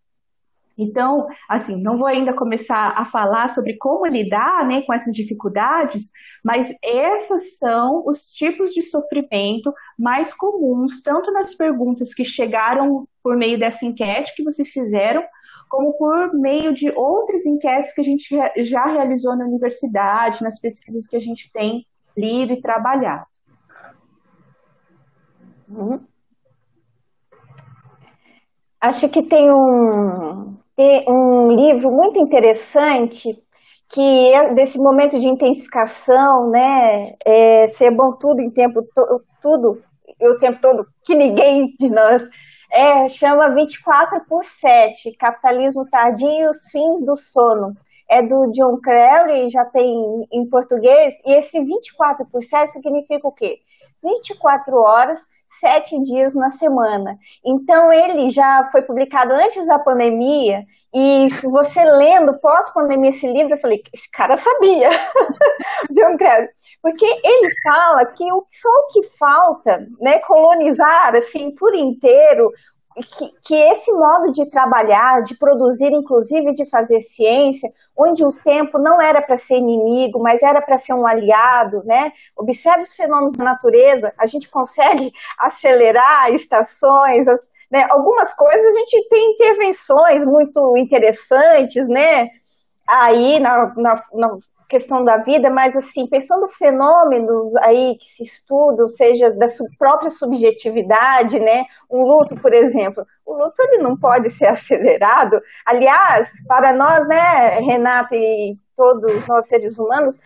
[0.81, 6.11] Então, assim, não vou ainda começar a falar sobre como lidar né, com essas dificuldades,
[6.43, 13.37] mas essas são os tipos de sofrimento mais comuns, tanto nas perguntas que chegaram por
[13.37, 15.23] meio dessa enquete que vocês fizeram,
[15.69, 21.07] como por meio de outras enquetes que a gente já realizou na universidade, nas pesquisas
[21.07, 23.27] que a gente tem lido e trabalhado.
[25.69, 26.01] Uhum.
[28.81, 30.57] Acho que tem um,
[31.09, 33.43] um livro muito interessante
[33.93, 39.83] que é desse momento de intensificação, né, é, ser bom tudo em tempo to, tudo
[40.21, 42.23] o tempo todo, que ninguém de nós
[42.71, 47.75] é, chama 24 por 7, Capitalismo Tardio e os Fins do Sono.
[48.09, 49.95] É do John Crowley, já tem
[50.33, 53.61] em português, e esse 24 por 7 significa o quê?
[54.03, 55.27] 24 horas
[55.59, 57.19] sete dias na semana.
[57.45, 63.61] Então ele já foi publicado antes da pandemia e você lendo pós-pandemia esse livro, eu
[63.61, 64.89] falei, esse cara sabia,
[65.91, 66.49] John Crowley,
[66.83, 72.51] porque ele fala que o, só o que falta, né, colonizar assim por inteiro
[72.95, 78.79] que, que, esse modo de trabalhar, de produzir, inclusive de fazer ciência, onde o tempo
[78.79, 82.13] não era para ser inimigo, mas era para ser um aliado, né?
[82.37, 87.87] Observe os fenômenos da natureza, a gente consegue acelerar estações, as, né?
[87.91, 92.29] algumas coisas a gente tem intervenções muito interessantes, né?
[92.89, 94.39] Aí na, na, na
[94.71, 100.09] questão da vida, mas assim, pensando fenômenos aí que se estudam, seja da sub, própria
[100.09, 101.65] subjetividade, né?
[101.91, 105.43] Um luto, por exemplo, o luto ele não pode ser acelerado.
[105.67, 110.17] Aliás, para nós, né, Renata e todos nós seres humanos,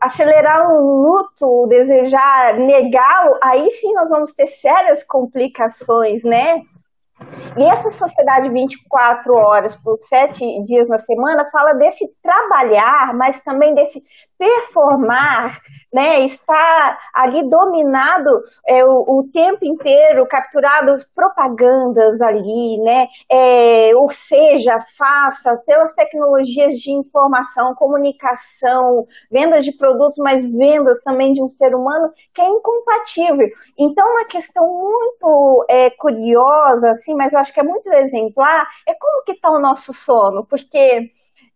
[0.00, 6.62] acelerar um luto, desejar negá-lo, aí sim nós vamos ter sérias complicações, né?
[7.56, 13.74] E essa sociedade 24 horas por sete dias na semana fala desse trabalhar, mas também
[13.74, 14.02] desse
[14.40, 15.60] performar,
[15.92, 18.30] né, está ali dominado
[18.66, 26.78] é, o, o, tempo inteiro, capturado propagandas ali, né, é, ou seja, faça pelas tecnologias
[26.78, 32.48] de informação, comunicação, vendas de produtos, mas vendas também de um ser humano que é
[32.48, 33.46] incompatível.
[33.78, 38.94] Então, uma questão muito é, curiosa, assim, mas eu acho que é muito exemplar, é
[38.94, 41.10] como que está o nosso sono, porque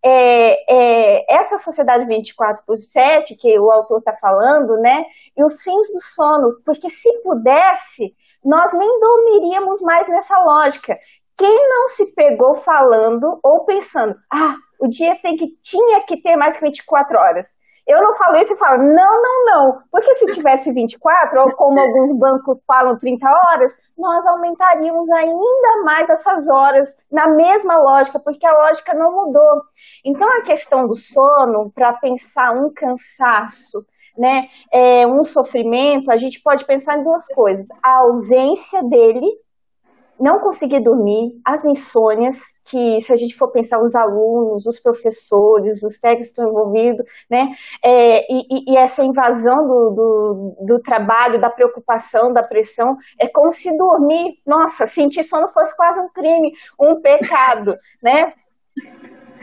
[0.05, 5.05] é, é, essa sociedade 24 por 7 que o autor está falando, né?
[5.35, 8.15] E os fins do sono, porque se pudesse,
[8.45, 10.99] nós nem dormiríamos mais nessa lógica.
[11.39, 16.37] Quem não se pegou falando ou pensando, ah, o dia tem que, tinha que ter
[16.37, 17.49] mais que 24 horas.
[17.87, 19.83] Eu não falo isso e falo, não, não, não.
[19.91, 26.09] Porque se tivesse 24, ou como alguns bancos falam 30 horas, nós aumentaríamos ainda mais
[26.09, 29.63] essas horas na mesma lógica, porque a lógica não mudou.
[30.05, 33.85] Então a questão do sono, para pensar um cansaço,
[34.17, 39.27] né, é, um sofrimento, a gente pode pensar em duas coisas: a ausência dele
[40.19, 45.83] não conseguir dormir, as insônias, que se a gente for pensar os alunos, os professores,
[45.83, 51.51] os técnicos estão envolvidos, né, é, e, e, essa invasão do, do, do, trabalho, da
[51.51, 57.01] preocupação, da pressão, é como se dormir, nossa, sentir sono fosse quase um crime, um
[57.01, 58.33] pecado, né,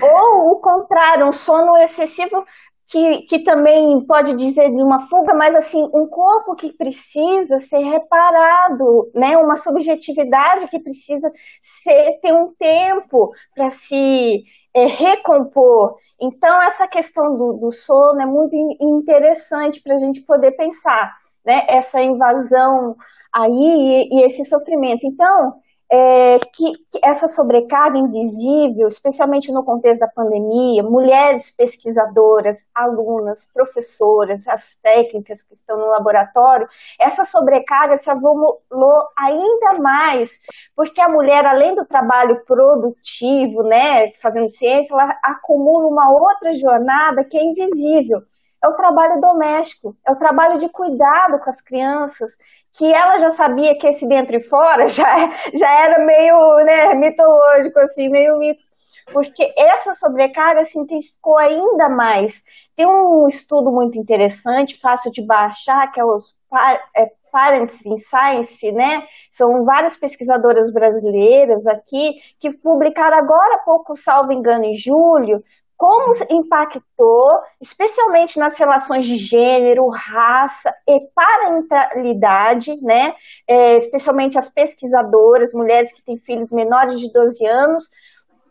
[0.02, 2.44] ou o contrário, um sono excessivo
[2.92, 7.80] que, que também pode dizer de uma fuga, mas assim, um corpo que precisa ser
[7.80, 9.38] reparado, né?
[9.38, 15.96] Uma subjetividade que precisa ser, ter um tempo para se é, recompor.
[16.22, 21.64] Então, essa questão do, do sono é muito interessante para a gente poder pensar, né?
[21.70, 22.98] Essa invasão
[23.34, 25.08] aí e, e esse sofrimento.
[25.08, 25.54] Então,
[25.94, 34.48] é, que, que, essa sobrecarga invisível, especialmente no contexto da pandemia, mulheres pesquisadoras, alunas, professoras,
[34.48, 36.66] as técnicas que estão no laboratório,
[36.98, 40.40] essa sobrecarga se avulou ainda mais,
[40.78, 47.26] porque a mulher, além do trabalho produtivo, né, fazendo ciência, ela acumula uma outra jornada
[47.26, 48.22] que é invisível.
[48.64, 52.38] É o trabalho doméstico, é o trabalho de cuidado com as crianças,
[52.74, 55.06] que ela já sabia que esse dentro e fora já,
[55.54, 58.62] já era meio né, mitológico, assim, meio mito.
[59.12, 62.42] Porque essa sobrecarga se intensificou ainda mais.
[62.76, 66.24] Tem um estudo muito interessante, fácil de baixar, que é os
[66.96, 69.04] é, Parents in Science, né?
[69.30, 75.44] São várias pesquisadoras brasileiras aqui que publicaram agora há pouco, salvo engano, em julho,
[75.82, 83.16] como impactou, especialmente nas relações de gênero, raça e parentalidade, né?
[83.48, 87.90] É, especialmente as pesquisadoras, mulheres que têm filhos menores de 12 anos,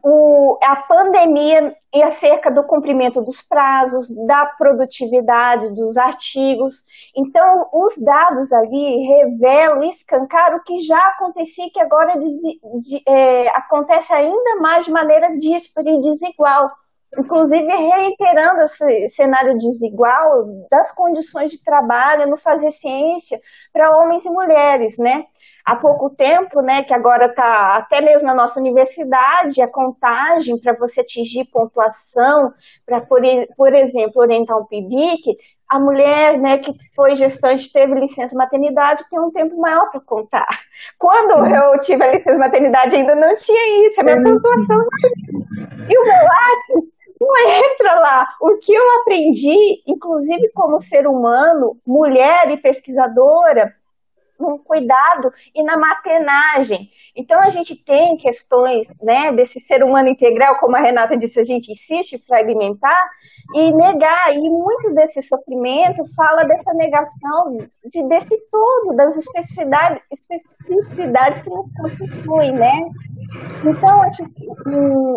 [0.03, 6.85] o, a pandemia e acerca do cumprimento dos prazos, da produtividade dos artigos.
[7.17, 13.03] Então, os dados ali revelam, escancaram o que já acontecia e que agora de, de,
[13.07, 16.73] é, acontece ainda mais de maneira díspara e desigual
[17.19, 23.41] inclusive reiterando esse cenário desigual das condições de trabalho no fazer ciência
[23.73, 25.25] para homens e mulheres, né?
[25.65, 30.75] há pouco tempo, né, que agora está até mesmo na nossa universidade, a contagem para
[30.75, 32.53] você atingir pontuação,
[32.85, 33.21] para, por,
[33.57, 35.37] por exemplo, orientar um PIBIC,
[35.69, 40.49] a mulher né, que foi gestante, teve licença maternidade, tem um tempo maior para contar.
[40.99, 44.85] Quando eu tive a licença maternidade, ainda não tinha isso, a minha pontuação.
[45.89, 46.91] E o meu lápis
[47.21, 48.27] não entra lá.
[48.41, 53.75] O que eu aprendi, inclusive como ser humano, mulher e pesquisadora,
[54.41, 56.89] no cuidado e na maternagem.
[57.15, 61.45] Então a gente tem questões, né, desse ser humano integral, como a Renata disse, a
[61.45, 63.11] gente insiste para alimentar
[63.55, 64.35] e negar.
[64.35, 71.67] E muito desse sofrimento fala dessa negação de, desse todo, das especificidades, especificidades que nos
[71.77, 72.89] constituem, né?
[73.65, 74.49] Então, acho que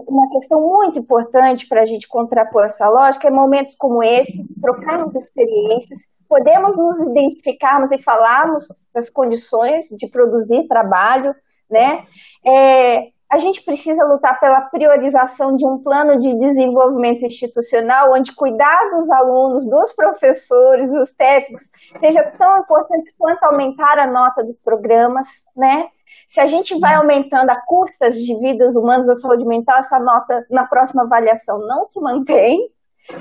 [0.07, 5.15] uma questão muito importante para a gente contrapor essa lógica é momentos como esse, trocarmos
[5.15, 11.33] experiências, podemos nos identificarmos e falarmos das condições de produzir trabalho,
[11.69, 12.05] né?
[12.45, 18.89] É, a gente precisa lutar pela priorização de um plano de desenvolvimento institucional onde cuidar
[18.91, 25.27] dos alunos, dos professores, dos técnicos seja tão importante quanto aumentar a nota dos programas,
[25.55, 25.87] né?
[26.27, 30.45] Se a gente vai aumentando a custas de vidas humanas da saúde mental, essa nota
[30.49, 32.69] na próxima avaliação não se mantém,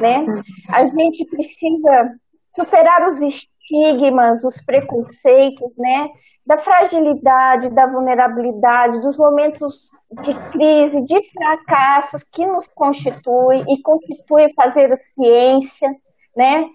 [0.00, 0.24] né?
[0.68, 2.14] A gente precisa
[2.54, 6.08] superar os estigmas, os preconceitos, né?
[6.44, 9.90] Da fragilidade, da vulnerabilidade, dos momentos
[10.22, 15.88] de crise, de fracassos que nos constitui e constitui fazer ciência,
[16.36, 16.68] né?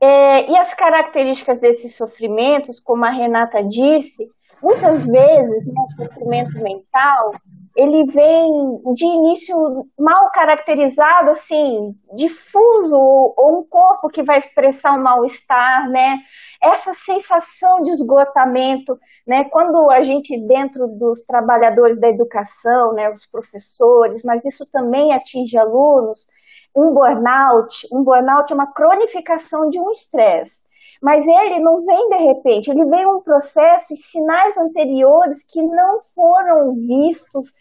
[0.00, 4.28] É, e as características desses sofrimentos, como a Renata disse,
[4.66, 7.32] muitas vezes né, o sofrimento mental
[7.76, 9.54] ele vem de início
[9.98, 16.16] mal caracterizado, assim, difuso, ou um corpo que vai expressar um mal-estar, né?
[16.60, 19.44] Essa sensação de esgotamento, né?
[19.44, 25.58] Quando a gente, dentro dos trabalhadores da educação, né, os professores, mas isso também atinge
[25.58, 26.26] alunos,
[26.74, 30.65] um burnout, um burnout é uma cronificação de um estresse
[31.06, 36.00] mas ele não vem de repente, ele vem um processo e sinais anteriores que não
[36.12, 37.54] foram vistos,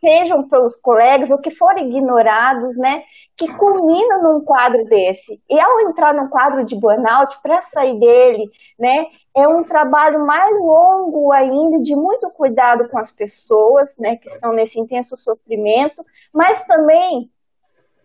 [0.00, 3.02] sejam pelos colegas ou que foram ignorados, né,
[3.36, 5.42] que culminam num quadro desse.
[5.50, 8.48] E ao entrar num quadro de burnout, para sair dele,
[8.78, 14.28] né, é um trabalho mais longo ainda, de muito cuidado com as pessoas, né, que
[14.28, 17.28] estão nesse intenso sofrimento, mas também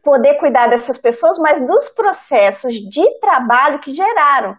[0.07, 4.55] poder cuidar dessas pessoas, mas dos processos de trabalho que geraram.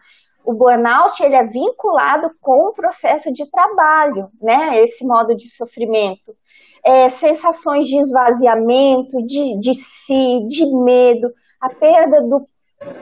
[0.49, 4.79] O burnout ele é vinculado com o processo de trabalho, né?
[4.79, 6.35] Esse modo de sofrimento.
[6.83, 11.31] É, sensações de esvaziamento, de, de si, de medo,
[11.61, 12.49] a perda do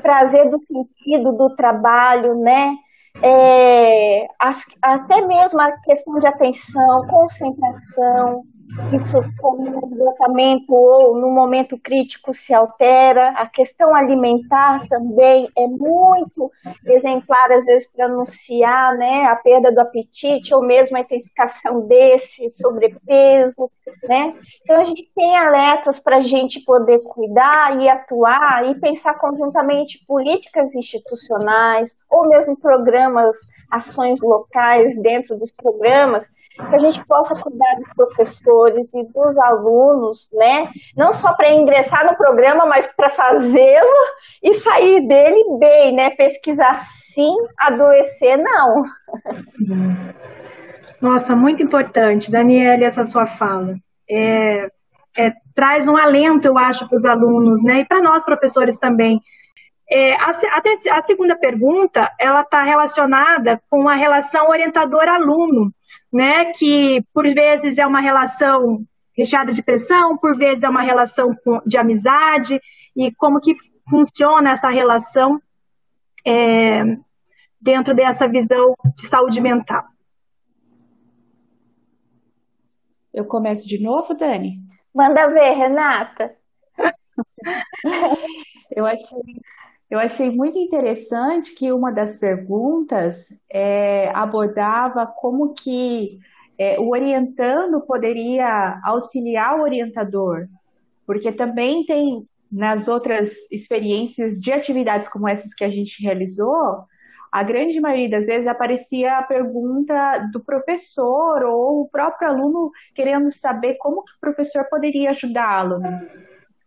[0.03, 2.74] prazer do sentido do trabalho, né?
[3.22, 8.42] É, as, até mesmo a questão de atenção, concentração,
[8.93, 13.31] isso como no esgotamento ou no momento crítico se altera.
[13.31, 16.51] A questão alimentar também é muito
[16.85, 22.49] exemplar, às vezes, para anunciar né, a perda do apetite ou mesmo a intensificação desse
[22.51, 23.71] sobrepeso.
[24.09, 24.35] Né?
[24.62, 30.05] Então, a gente tem alertas para a gente poder cuidar e atuar e pensar conjuntamente
[30.07, 33.37] políticas institucionais ou mesmo programas,
[33.71, 40.31] ações locais dentro dos programas que a gente possa cuidar dos professores e dos alunos,
[40.33, 40.71] né?
[40.97, 44.05] Não só para ingressar no programa, mas para fazê-lo
[44.43, 46.11] e sair dele bem, né?
[46.11, 48.85] Pesquisar sim, adoecer não.
[51.01, 53.77] Nossa, muito importante, Daniela, essa sua fala.
[54.09, 54.71] É,
[55.17, 57.81] é, traz um alento, eu acho, para os alunos, né?
[57.81, 59.21] E para nós, professores também.
[59.89, 65.72] É, a, a, a segunda pergunta, ela está relacionada com a relação orientador-aluno
[66.12, 68.84] né, que por vezes é uma relação
[69.16, 71.34] recheada de pressão, por vezes é uma relação
[71.66, 72.61] de amizade,
[72.95, 73.55] e como que
[73.89, 75.41] funciona essa relação
[76.26, 76.82] é,
[77.61, 79.84] dentro dessa visão de saúde mental.
[83.12, 84.59] Eu começo de novo, Dani?
[84.95, 86.37] Manda ver, Renata.
[88.70, 89.18] eu achei
[89.91, 96.18] eu achei muito interessante que uma das perguntas é, abordava como que
[96.59, 100.49] é, o orientando poderia auxiliar o orientador,
[101.07, 106.84] porque também tem nas outras experiências de atividades como essas que a gente realizou,
[107.30, 113.30] a grande maioria das vezes aparecia a pergunta do professor ou o próprio aluno querendo
[113.30, 115.80] saber como que o professor poderia ajudá-lo.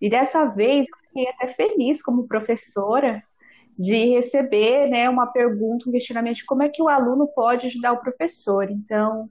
[0.02, 3.24] E dessa vez, eu fiquei até feliz como professora
[3.78, 7.94] de receber né, uma pergunta, um questionamento de como é que o aluno pode ajudar
[7.94, 8.70] o professor.
[8.70, 9.30] Então,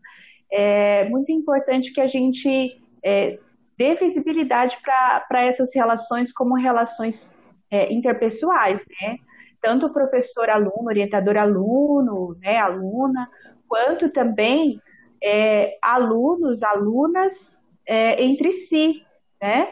[0.51, 3.39] é muito importante que a gente é,
[3.77, 7.31] dê visibilidade para essas relações como relações
[7.71, 9.19] é, interpessoais, né?
[9.61, 13.29] Tanto professor-aluno, orientador-aluno, né, aluna,
[13.67, 14.81] quanto também
[15.23, 19.03] é, alunos, alunas é, entre si,
[19.41, 19.69] né?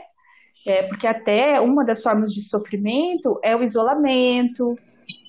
[0.67, 4.77] É, porque até uma das formas de sofrimento é o isolamento,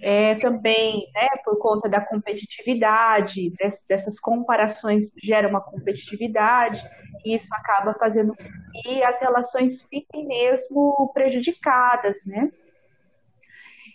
[0.01, 3.53] é, também né, por conta da competitividade,
[3.87, 6.83] dessas comparações gera uma competitividade,
[7.23, 8.35] e isso acaba fazendo
[8.81, 12.51] que as relações fiquem mesmo prejudicadas, né?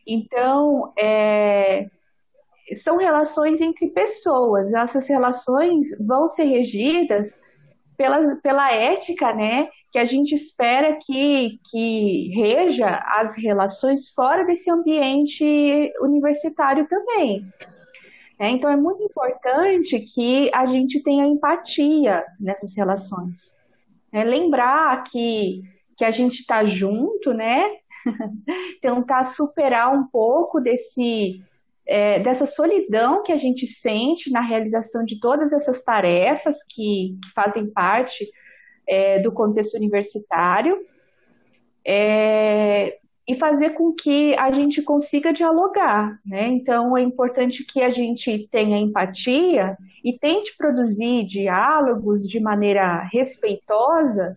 [0.07, 1.89] Então, é,
[2.77, 7.41] são relações entre pessoas, essas relações vão ser regidas
[7.97, 12.89] pelas, pela ética, né, que a gente espera que, que reja
[13.19, 15.45] as relações fora desse ambiente
[16.01, 17.47] universitário também.
[18.39, 23.55] É, então é muito importante que a gente tenha empatia nessas relações.
[24.11, 25.61] É, lembrar que,
[25.99, 27.63] que a gente está junto, né?
[28.81, 31.45] Tentar superar um pouco desse,
[31.87, 37.31] é, dessa solidão que a gente sente na realização de todas essas tarefas que, que
[37.35, 38.27] fazem parte
[38.87, 40.79] é, do contexto universitário
[41.87, 46.49] é, e fazer com que a gente consiga dialogar, né?
[46.49, 54.37] Então é importante que a gente tenha empatia e tente produzir diálogos de maneira respeitosa,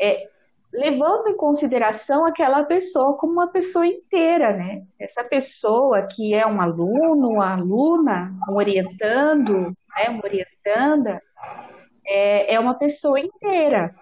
[0.00, 0.28] é,
[0.72, 4.82] levando em consideração aquela pessoa como uma pessoa inteira, né?
[4.98, 11.22] Essa pessoa que é um aluno, uma aluna, um orientando, né, uma orientanda,
[12.06, 13.94] é, é uma pessoa inteira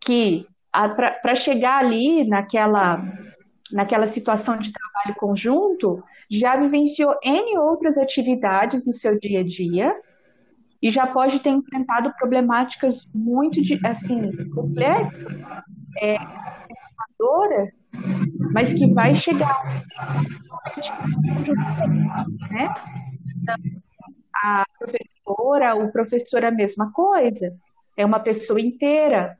[0.00, 0.46] que
[1.22, 3.02] para chegar ali naquela
[3.72, 9.94] naquela situação de trabalho conjunto já vivenciou N outras atividades no seu dia a dia
[10.80, 15.34] e já pode ter enfrentado problemáticas muito assim complexas,
[16.00, 16.16] é,
[18.52, 19.84] mas que vai chegar
[22.50, 22.74] né?
[23.42, 23.56] Então,
[24.34, 27.54] a professora, o professor a mesma coisa,
[27.96, 29.36] é uma pessoa inteira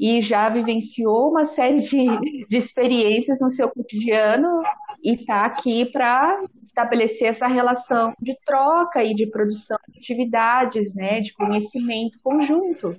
[0.00, 4.62] e já vivenciou uma série de, de experiências no seu cotidiano
[5.02, 11.20] e está aqui para estabelecer essa relação de troca e de produção de atividades, né,
[11.20, 12.98] de conhecimento conjunto.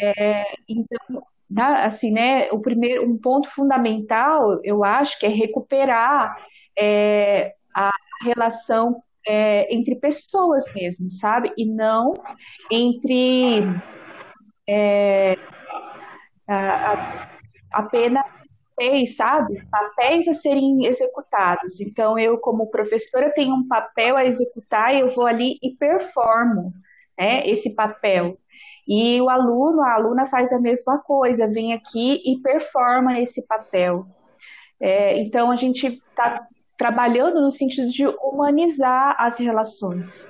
[0.00, 1.22] É, então,
[1.58, 6.36] assim, né, o primeiro, um ponto fundamental, eu acho, que é recuperar
[6.78, 7.90] é, a
[8.22, 11.52] relação é, entre pessoas mesmo, sabe?
[11.56, 12.14] E não
[12.70, 13.62] entre
[14.68, 15.36] é,
[16.48, 17.30] a, a,
[17.72, 18.24] apenas
[18.80, 19.62] papéis, sabe?
[19.70, 21.80] Papéis a serem executados.
[21.80, 26.72] Então, eu, como professora, tenho um papel a executar e eu vou ali e performo
[27.18, 28.38] né, esse papel.
[28.88, 34.06] E o aluno, a aluna faz a mesma coisa, vem aqui e performa esse papel.
[34.80, 36.46] É, então, a gente está
[36.80, 40.26] trabalhando no sentido de humanizar as relações,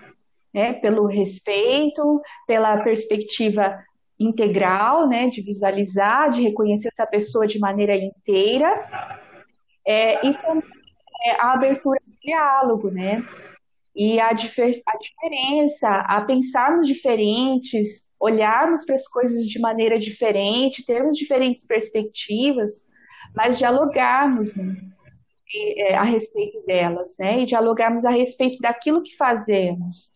[0.53, 0.73] né?
[0.73, 3.79] pelo respeito, pela perspectiva
[4.19, 5.29] integral, né?
[5.29, 8.69] de visualizar, de reconhecer essa pessoa de maneira inteira,
[9.87, 10.65] é, e também
[11.25, 13.25] é, a abertura do diálogo, né?
[13.95, 20.85] E a, difer a diferença, a pensarmos diferentes, olharmos para as coisas de maneira diferente,
[20.85, 22.85] termos diferentes perspectivas,
[23.37, 24.77] mas dialogarmos, né?
[25.55, 27.41] É, a respeito delas, né?
[27.41, 30.11] E dialogarmos a respeito daquilo que fazemos.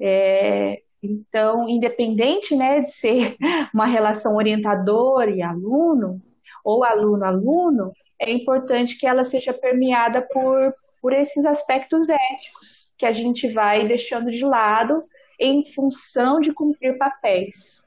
[0.00, 3.36] É, então, independente, né, de ser
[3.74, 6.20] uma relação orientador e aluno
[6.64, 13.12] ou aluno-aluno, é importante que ela seja permeada por, por esses aspectos éticos que a
[13.12, 15.04] gente vai deixando de lado
[15.38, 17.83] em função de cumprir papéis.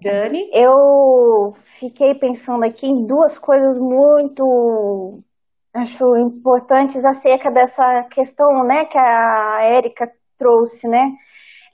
[0.00, 0.48] Dani?
[0.52, 5.22] Eu fiquei pensando aqui em duas coisas muito
[5.74, 11.04] acho importantes acerca dessa questão, né, que a Érica trouxe, né?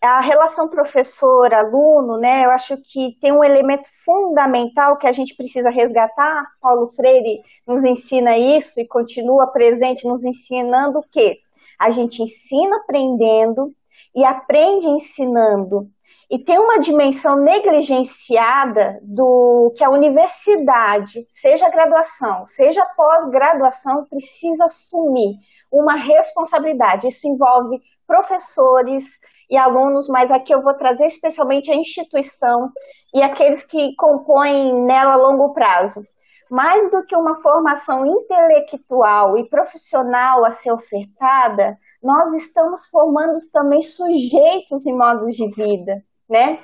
[0.01, 2.45] A relação professor-aluno, né?
[2.45, 6.45] Eu acho que tem um elemento fundamental que a gente precisa resgatar.
[6.61, 11.39] Paulo Freire nos ensina isso e continua presente nos ensinando o quê?
[11.77, 13.75] A gente ensina aprendendo
[14.15, 15.91] e aprende ensinando.
[16.31, 25.37] E tem uma dimensão negligenciada do que a universidade, seja graduação, seja pós-graduação, precisa assumir
[25.73, 27.09] uma responsabilidade.
[27.09, 29.19] Isso envolve professores,
[29.51, 32.71] e alunos, mas aqui eu vou trazer especialmente a instituição
[33.15, 36.03] e aqueles que compõem nela a longo prazo.
[36.51, 43.83] Mais do que uma formação intelectual e profissional a ser ofertada, nós estamos formando também
[43.83, 46.59] sujeitos e modos de vida, né?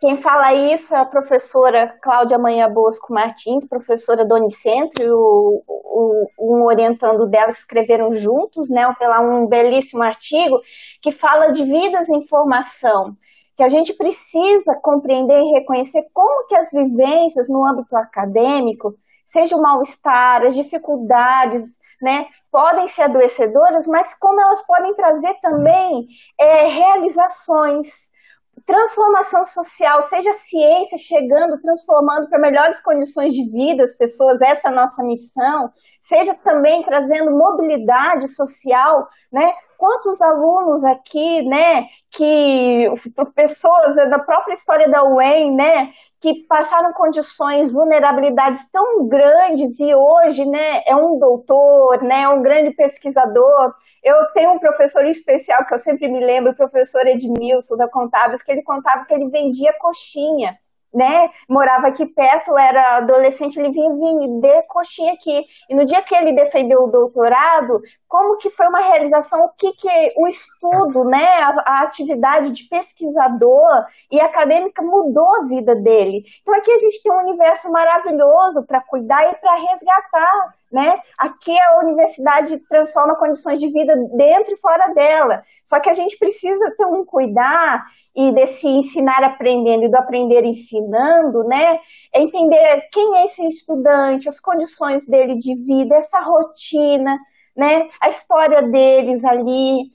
[0.00, 5.62] Quem fala isso é a professora Cláudia Manha Bosco Martins, professora do Unicentro, e o,
[5.66, 10.60] o, um orientando dela escreveram juntos, né, pela um belíssimo artigo
[11.00, 13.16] que fala de vidas em formação,
[13.56, 18.94] que a gente precisa compreender e reconhecer como que as vivências no âmbito acadêmico,
[19.24, 26.08] seja o mal-estar, as dificuldades, né, podem ser adoecedoras, mas como elas podem trazer também
[26.38, 28.12] é, realizações,
[28.66, 34.70] transformação social, seja ciência chegando, transformando para melhores condições de vida as pessoas, essa é
[34.70, 35.70] a nossa missão,
[36.04, 39.52] seja também trazendo mobilidade social, né?
[39.78, 42.88] Quantos alunos aqui, né, que
[43.34, 45.90] pessoas da própria história da UEM, né,
[46.20, 52.40] que passaram condições, vulnerabilidades tão grandes e hoje, né, é um doutor, né, é um
[52.40, 53.74] grande pesquisador.
[54.02, 58.42] Eu tenho um professor especial que eu sempre me lembro, o professor Edmilson da Contábeis,
[58.42, 60.56] que ele contava que ele vendia coxinha
[60.94, 65.44] né, morava aqui perto, era adolescente, ele vinha vender coxinha aqui.
[65.68, 69.72] E no dia que ele defendeu o doutorado, como que foi uma realização, o que
[69.72, 76.22] que o estudo, né, a, a atividade de pesquisador e acadêmica mudou a vida dele.
[76.42, 81.00] Então aqui a gente tem um universo maravilhoso para cuidar e para resgatar, né?
[81.16, 85.40] Aqui a universidade transforma condições de vida dentro e fora dela.
[85.64, 90.44] Só que a gente precisa ter um cuidar e desse ensinar aprendendo e do aprender
[90.44, 91.78] ensinando, né?
[92.12, 97.16] É entender quem é esse estudante, as condições dele de vida, essa rotina,
[97.56, 97.88] né?
[98.00, 99.94] A história deles ali.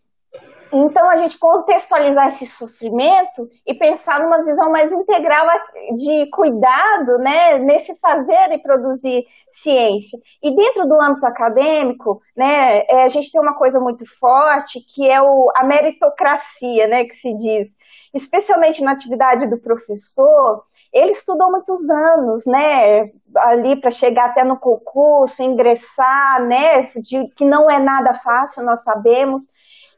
[0.71, 5.47] Então, a gente contextualizar esse sofrimento e pensar numa visão mais integral
[5.95, 10.19] de cuidado, né, nesse fazer e produzir ciência.
[10.43, 15.09] E dentro do âmbito acadêmico, né, é, a gente tem uma coisa muito forte que
[15.09, 17.79] é o, a meritocracia, né, que se diz
[18.13, 24.57] especialmente na atividade do professor, ele estudou muitos anos, né, ali para chegar até no
[24.57, 29.43] concurso, ingressar, né, de, que não é nada fácil, nós sabemos.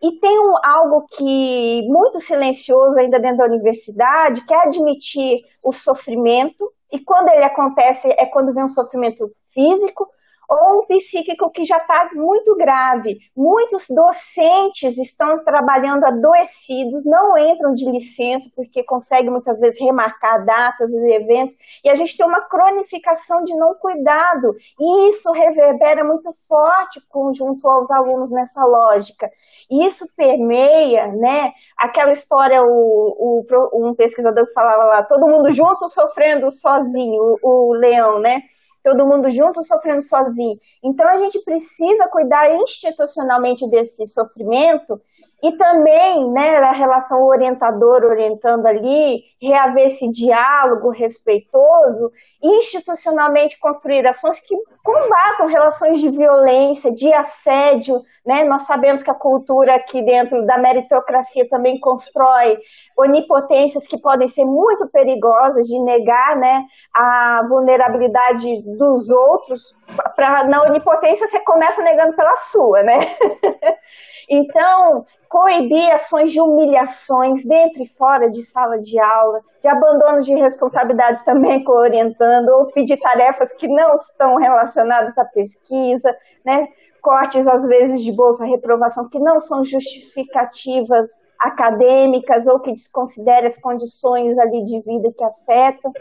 [0.01, 5.71] E tem um, algo que muito silencioso ainda dentro da universidade, que é admitir o
[5.71, 10.07] sofrimento, e quando ele acontece é quando vem um sofrimento físico,
[10.51, 13.19] ou psíquico que já está muito grave.
[13.35, 20.91] Muitos docentes estão trabalhando adoecidos, não entram de licença porque conseguem muitas vezes remarcar datas
[20.91, 26.29] e eventos, e a gente tem uma cronificação de não cuidado, e isso reverbera muito
[26.49, 27.01] forte
[27.33, 29.29] junto aos alunos nessa lógica.
[29.69, 35.49] E isso permeia, né, aquela história, o, o, um pesquisador que falava lá, todo mundo
[35.51, 38.41] junto sofrendo sozinho, o, o Leão, né,
[38.83, 40.57] todo mundo junto sofrendo sozinho.
[40.83, 44.99] Então a gente precisa cuidar institucionalmente desse sofrimento
[45.43, 52.11] e também, né, a relação orientador orientando ali, reaver esse diálogo respeitoso,
[52.43, 58.43] institucionalmente construir ações que combatam relações de violência, de assédio, né?
[58.43, 62.57] Nós sabemos que a cultura aqui dentro da meritocracia também constrói
[62.97, 69.73] onipotências que podem ser muito perigosas de negar, né, a vulnerabilidade dos outros.
[70.15, 72.97] Para na onipotência você começa negando pela sua, né?
[74.29, 80.35] Então, coibir ações de humilhações dentro e fora de sala de aula, de abandono de
[80.35, 86.15] responsabilidades também orientando, ou pedir tarefas que não estão relacionadas à pesquisa,
[86.45, 86.67] né?
[87.01, 91.09] cortes às vezes de bolsa reprovação que não são justificativas
[91.39, 95.91] acadêmicas ou que desconsiderem as condições ali de vida que afetam.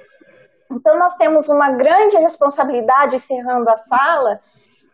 [0.71, 4.39] Então nós temos uma grande responsabilidade, encerrando a fala,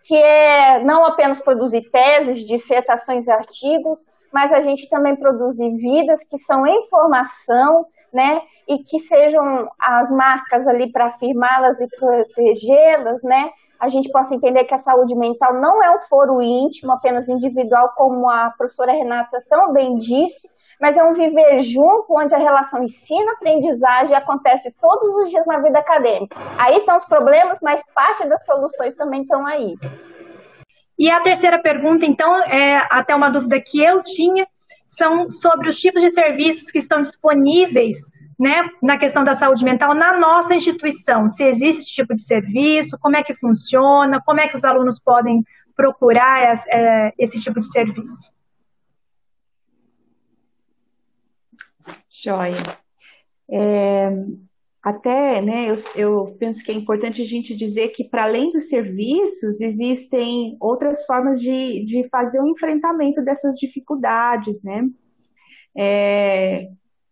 [0.07, 6.23] que é não apenas produzir teses, dissertações e artigos, mas a gente também produzir vidas
[6.25, 13.23] que são em formação, né, e que sejam as marcas ali para afirmá-las e protegê-las,
[13.23, 17.29] né, a gente possa entender que a saúde mental não é um foro íntimo, apenas
[17.29, 20.49] individual, como a professora Renata tão bem disse,
[20.81, 25.79] mas é um viver junto, onde a relação ensino-aprendizagem acontece todos os dias na vida
[25.79, 26.37] acadêmica.
[26.59, 29.75] Aí estão os problemas, mas parte das soluções também estão aí.
[30.99, 34.47] E a terceira pergunta, então, é até uma dúvida que eu tinha,
[34.89, 37.97] são sobre os tipos de serviços que estão disponíveis
[38.39, 41.33] né, na questão da saúde mental na nossa instituição.
[41.33, 45.01] Se existe esse tipo de serviço, como é que funciona, como é que os alunos
[45.03, 45.43] podem
[45.75, 48.36] procurar é, esse tipo de serviço.
[52.23, 52.57] Joia.
[53.51, 54.11] É,
[54.83, 58.69] até, né, eu, eu, penso que é importante a gente dizer que, para além dos
[58.69, 64.89] serviços, existem outras formas de, de fazer o enfrentamento dessas dificuldades, né?
[65.77, 66.69] É,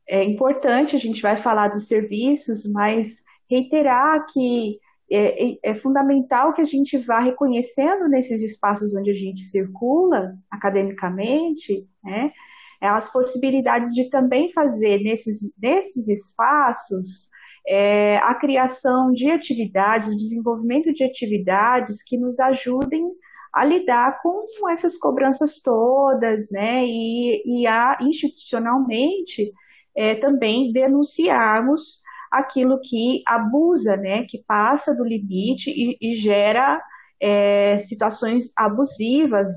[0.08, 4.78] é importante, a gente vai falar dos serviços, mas reiterar que
[5.10, 10.34] é, é, é, fundamental que a gente vá reconhecendo nesses espaços onde a gente circula
[10.50, 12.32] academicamente, né,
[12.80, 17.28] as possibilidades de também fazer nesses, nesses espaços
[17.66, 23.10] é, a criação de atividades, o desenvolvimento de atividades que nos ajudem
[23.52, 29.52] a lidar com essas cobranças todas, né, e, e a institucionalmente
[29.96, 36.82] é, também denunciarmos aquilo que abusa, né, que passa do limite e, e gera
[37.20, 39.48] é, situações abusivas,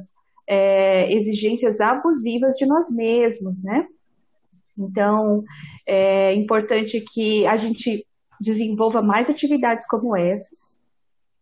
[0.47, 3.87] é, exigências abusivas de nós mesmos, né?
[4.77, 5.43] Então,
[5.85, 8.05] é importante que a gente
[8.39, 10.79] desenvolva mais atividades como essas,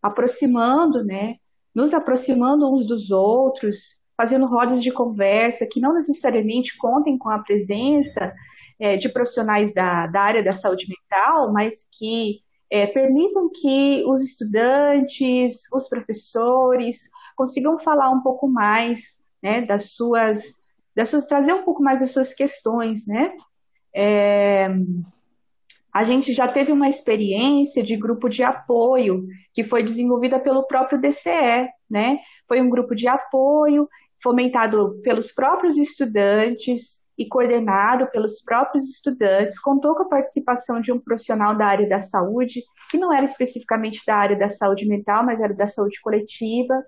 [0.02, 1.36] aproximando, né?
[1.74, 7.38] Nos aproximando uns dos outros, fazendo rodas de conversa que não necessariamente contem com a
[7.38, 8.32] presença
[8.80, 12.40] é, de profissionais da, da área da saúde mental, mas que
[12.70, 20.42] é, permitam que os estudantes, os professores consigam falar um pouco mais né, das suas,
[20.94, 23.36] das suas, trazer um pouco mais das suas questões, né?
[23.94, 24.68] É,
[25.92, 31.00] a gente já teve uma experiência de grupo de apoio que foi desenvolvida pelo próprio
[31.00, 32.18] DCE, né?
[32.48, 33.88] Foi um grupo de apoio
[34.22, 41.00] fomentado pelos próprios estudantes, e coordenado pelos próprios estudantes, contou com a participação de um
[41.00, 45.40] profissional da área da saúde, que não era especificamente da área da saúde mental, mas
[45.40, 46.84] era da saúde coletiva.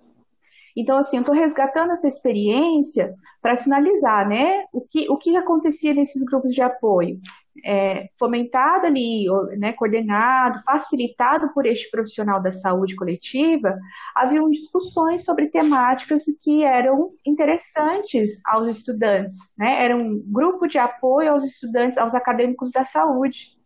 [0.80, 3.12] Então, assim, eu estou resgatando essa experiência
[3.42, 7.18] para sinalizar, né, o que, o que acontecia nesses grupos de apoio
[7.64, 9.26] é, fomentado ali,
[9.58, 13.76] né, coordenado, facilitado por este profissional da saúde coletiva,
[14.14, 19.84] haviam discussões sobre temáticas que eram interessantes aos estudantes, né?
[19.84, 23.57] Era um grupo de apoio aos estudantes, aos acadêmicos da saúde.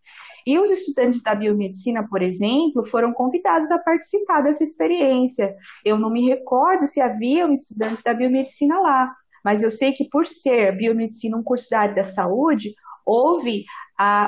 [0.46, 5.54] E os estudantes da biomedicina, por exemplo, foram convidados a participar dessa experiência.
[5.84, 9.14] Eu não me recordo se haviam estudantes da biomedicina lá,
[9.44, 12.74] mas eu sei que por ser biomedicina um curso da área da saúde,
[13.04, 13.64] houve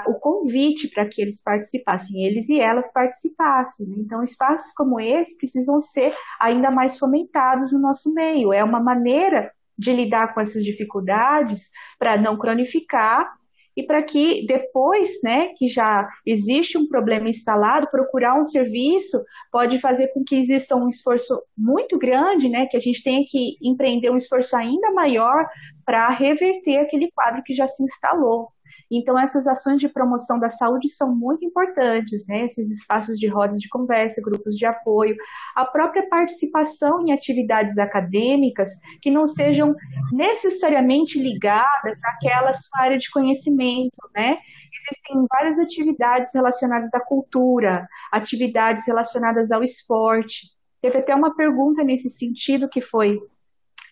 [0.07, 3.87] o convite para que eles participassem, eles e elas participassem.
[3.89, 3.97] Né?
[3.99, 8.53] Então, espaços como esse precisam ser ainda mais fomentados no nosso meio.
[8.53, 13.33] É uma maneira de lidar com essas dificuldades para não cronificar
[13.77, 19.79] e para que depois, né, que já existe um problema instalado, procurar um serviço pode
[19.79, 24.11] fazer com que exista um esforço muito grande, né, que a gente tenha que empreender
[24.11, 25.47] um esforço ainda maior
[25.85, 28.49] para reverter aquele quadro que já se instalou.
[28.91, 32.45] Então, essas ações de promoção da saúde são muito importantes, né?
[32.45, 35.17] Esses espaços de rodas de conversa, grupos de apoio,
[35.55, 38.71] a própria participação em atividades acadêmicas
[39.01, 39.75] que não sejam
[40.13, 44.39] necessariamente ligadas àquela sua área de conhecimento, né?
[44.77, 50.49] Existem várias atividades relacionadas à cultura, atividades relacionadas ao esporte.
[50.83, 53.19] Teve até uma pergunta nesse sentido que foi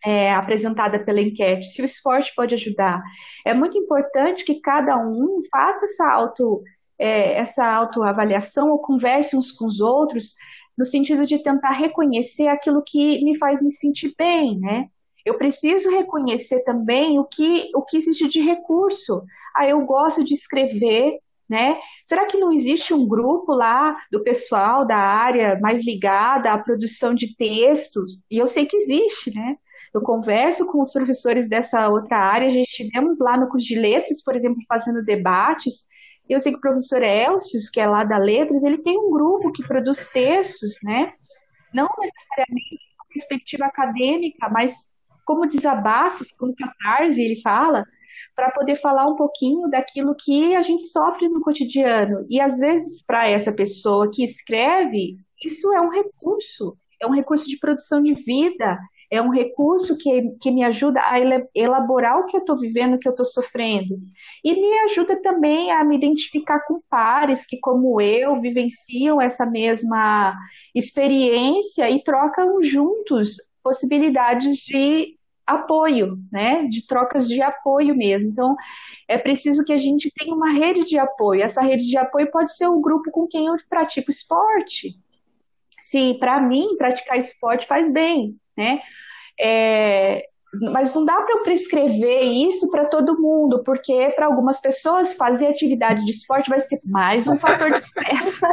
[0.05, 3.03] é, apresentada pela enquete, se o esporte pode ajudar.
[3.45, 6.63] É muito importante que cada um faça essa auto
[6.99, 10.35] é, essa autoavaliação ou converse uns com os outros
[10.79, 14.87] no sentido de tentar reconhecer aquilo que me faz me sentir bem, né?
[15.25, 19.23] Eu preciso reconhecer também o que, o que existe de recurso.
[19.55, 21.79] Ah, eu gosto de escrever, né?
[22.05, 27.15] Será que não existe um grupo lá do pessoal da área mais ligada à produção
[27.15, 28.19] de textos?
[28.31, 29.57] E eu sei que existe, né?
[29.95, 33.79] Eu converso com os professores dessa outra área, a gente estivemos lá no curso de
[33.79, 35.87] letras, por exemplo, fazendo debates.
[36.29, 39.53] Eu sei que o professor Elcius, que é lá da Letras, ele tem um grupo
[39.53, 41.13] que produz textos, né?
[41.75, 44.93] Não necessariamente com perspectiva acadêmica, mas
[45.27, 47.85] como desabafos, como catarse, ele fala,
[48.35, 52.27] para poder falar um pouquinho daquilo que a gente sofre no cotidiano.
[52.31, 57.47] E às vezes, para essa pessoa que escreve, isso é um recurso, é um recurso
[57.47, 58.79] de produção de vida,
[59.13, 61.21] é um recurso que, que me ajuda a
[61.55, 64.01] elaborar o que eu estou vivendo, o que eu estou sofrendo.
[64.43, 70.35] E me ajuda também a me identificar com pares que, como eu, vivenciam essa mesma
[70.75, 75.15] experiência e trocam juntos possibilidades de
[75.47, 76.67] apoio, né?
[76.67, 78.31] De trocas de apoio mesmo.
[78.31, 78.57] Então,
[79.07, 81.43] é preciso que a gente tenha uma rede de apoio.
[81.43, 84.97] Essa rede de apoio pode ser o grupo com quem eu pratico esporte.
[85.79, 88.81] Se para mim praticar esporte faz bem, né?
[89.41, 90.27] É,
[90.73, 95.47] mas não dá para eu prescrever isso para todo mundo, porque para algumas pessoas fazer
[95.47, 98.41] atividade de esporte vai ser mais um fator de estresse.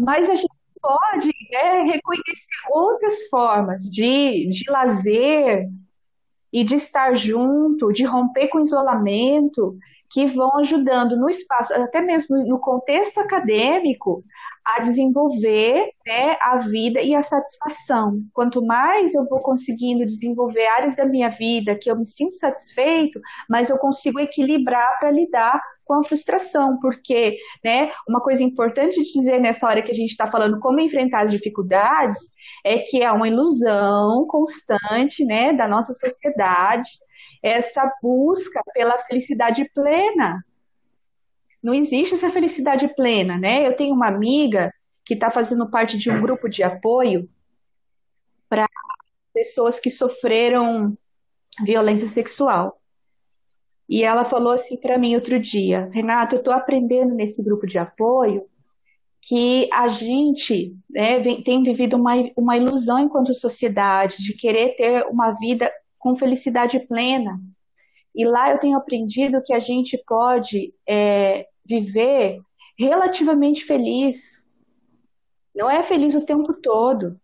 [0.00, 0.48] mas a gente
[0.80, 5.68] pode né, reconhecer outras formas de, de lazer
[6.52, 9.76] e de estar junto, de romper com isolamento,
[10.10, 14.24] que vão ajudando no espaço, até mesmo no contexto acadêmico,
[14.76, 18.20] a desenvolver né, a vida e a satisfação.
[18.34, 23.18] Quanto mais eu vou conseguindo desenvolver áreas da minha vida que eu me sinto satisfeito,
[23.48, 29.10] mais eu consigo equilibrar para lidar com a frustração, porque né, uma coisa importante de
[29.10, 32.18] dizer nessa hora que a gente está falando como enfrentar as dificuldades
[32.62, 36.90] é que é uma ilusão constante né, da nossa sociedade
[37.42, 40.44] essa busca pela felicidade plena,
[41.62, 43.66] não existe essa felicidade plena, né?
[43.66, 44.72] Eu tenho uma amiga
[45.04, 47.28] que está fazendo parte de um grupo de apoio
[48.48, 48.66] para
[49.32, 50.96] pessoas que sofreram
[51.64, 52.80] violência sexual.
[53.88, 57.78] E ela falou assim para mim outro dia, Renata, eu estou aprendendo nesse grupo de
[57.78, 58.46] apoio
[59.22, 65.32] que a gente né, tem vivido uma, uma ilusão enquanto sociedade de querer ter uma
[65.32, 67.40] vida com felicidade plena.
[68.18, 72.40] E lá eu tenho aprendido que a gente pode é, viver
[72.76, 74.44] relativamente feliz.
[75.54, 77.16] Não é feliz o tempo todo,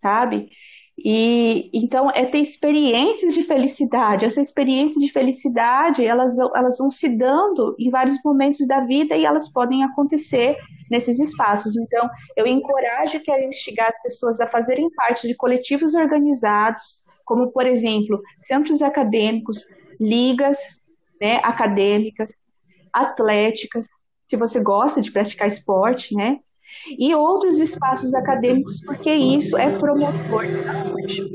[0.00, 0.50] sabe?
[0.96, 4.24] E então é ter experiências de felicidade.
[4.24, 9.24] Essa experiência de felicidade, elas, elas vão se dando em vários momentos da vida e
[9.24, 10.56] elas podem acontecer
[10.88, 11.76] nesses espaços.
[11.76, 17.50] Então, eu encorajo que a instigar as pessoas a fazerem parte de coletivos organizados, como,
[17.50, 19.66] por exemplo, centros acadêmicos,
[20.00, 20.80] ligas
[21.20, 22.30] né, acadêmicas,
[22.92, 23.86] atléticas,
[24.28, 26.40] se você gosta de praticar esporte, né?
[26.98, 31.28] E outros espaços acadêmicos, porque isso é promotor de saúde.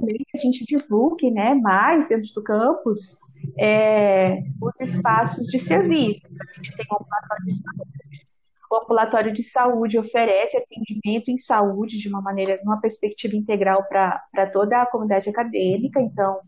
[0.00, 3.18] Que a gente divulgue né, mais dentro do campus
[3.58, 6.26] é, os espaços de serviço.
[6.26, 8.26] A gente tem um de saúde,
[8.70, 14.46] o ambulatório de saúde oferece atendimento em saúde de uma maneira, numa perspectiva integral para
[14.52, 16.00] toda a comunidade acadêmica.
[16.00, 16.40] Então,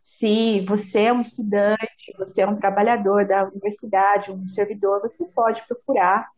[0.00, 5.66] se você é um estudante, você é um trabalhador da universidade, um servidor, você pode
[5.68, 6.28] procurar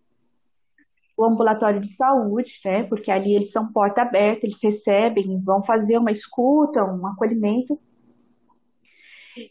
[1.16, 2.82] o ambulatório de saúde, né?
[2.84, 7.78] Porque ali eles são porta aberta, eles recebem, vão fazer uma escuta, um acolhimento.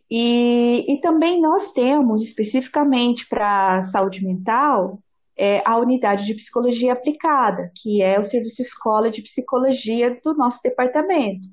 [0.09, 4.99] E, e também nós temos especificamente para saúde mental
[5.39, 10.61] é, a unidade de psicologia aplicada, que é o serviço escola de psicologia do nosso
[10.61, 11.47] departamento.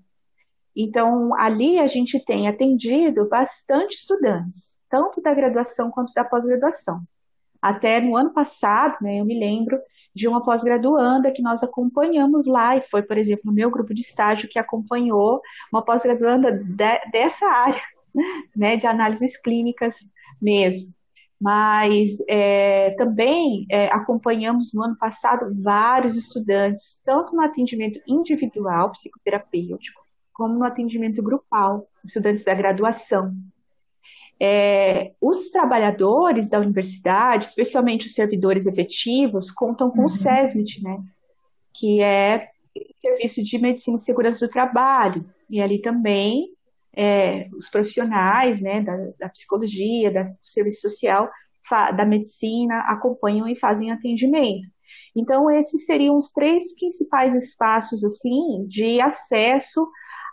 [0.74, 7.01] Então, ali a gente tem atendido bastante estudantes, tanto da graduação quanto da pós-graduação.
[7.62, 9.80] Até no ano passado, né, eu me lembro
[10.12, 14.01] de uma pós-graduanda que nós acompanhamos lá, e foi, por exemplo, o meu grupo de
[14.01, 15.41] estágio que acompanhou
[15.72, 17.82] uma pós-graduanda de, dessa área,
[18.57, 19.97] né, de análises clínicas
[20.43, 20.95] mesmo.
[21.41, 30.01] Mas é, também é, acompanhamos no ano passado vários estudantes, tanto no atendimento individual, psicoterapêutico,
[30.32, 33.34] como no atendimento grupal, estudantes da graduação.
[34.41, 40.07] É, os trabalhadores da universidade, especialmente os servidores efetivos, contam com uhum.
[40.07, 40.99] o SESMIT, né?
[41.74, 42.49] Que é
[43.01, 45.24] Serviço de Medicina e Segurança do Trabalho.
[45.49, 46.55] E ali também
[46.97, 51.30] é, os profissionais né, da, da psicologia, da, do serviço social,
[51.70, 54.68] da medicina, acompanham e fazem atendimento.
[55.14, 59.86] Então, esses seriam os três principais espaços assim de acesso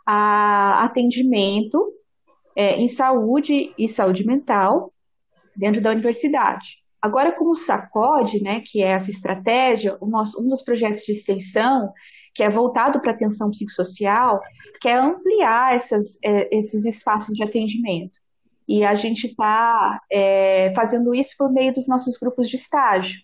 [0.05, 1.91] a atendimento
[2.55, 4.93] é, em saúde e saúde mental
[5.55, 6.83] dentro da universidade.
[7.01, 11.91] Agora, como sacode, né, que é essa estratégia, nosso, um dos projetos de extensão
[12.33, 14.41] que é voltado para atenção psicossocial,
[14.83, 18.19] quer ampliar essas, é, esses espaços de atendimento.
[18.67, 23.21] E a gente está é, fazendo isso por meio dos nossos grupos de estágio.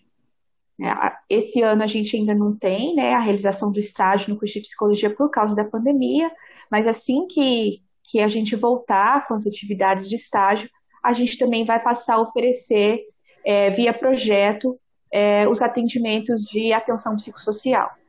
[0.80, 4.54] É, esse ano a gente ainda não tem né, a realização do estágio no curso
[4.54, 6.32] de psicologia por causa da pandemia,
[6.70, 10.70] mas assim que, que a gente voltar com as atividades de estágio,
[11.04, 13.02] a gente também vai passar a oferecer,
[13.44, 14.80] é, via projeto,
[15.12, 17.99] é, os atendimentos de atenção psicossocial.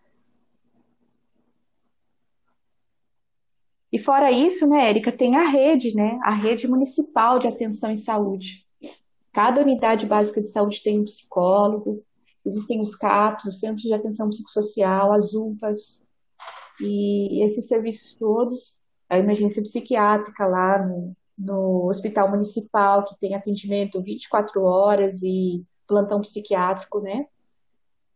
[3.91, 7.95] E fora isso, né, Érica, tem a rede, né, a rede municipal de atenção em
[7.95, 8.65] saúde.
[9.33, 12.03] Cada unidade básica de saúde tem um psicólogo,
[12.45, 16.01] existem os CAPs, os Centros de Atenção Psicossocial, as UPAs,
[16.79, 18.79] e esses serviços todos,
[19.09, 26.21] a emergência psiquiátrica lá no, no Hospital Municipal, que tem atendimento 24 horas e plantão
[26.21, 27.27] psiquiátrico, né?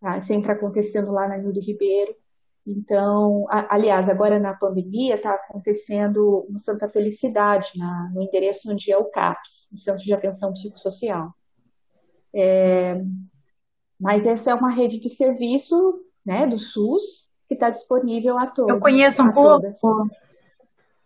[0.05, 0.19] tá?
[0.19, 2.15] sempre acontecendo lá na Nilo Ribeiro.
[2.66, 8.91] Então, a, aliás, agora na pandemia está acontecendo no Santa Felicidade, na, no endereço onde
[8.91, 11.32] é o CAPS, o Centro de Atenção Psicossocial.
[12.34, 12.99] É,
[13.99, 18.74] mas essa é uma rede de serviço né, do SUS que está disponível a todos.
[18.74, 19.68] Eu conheço um pouco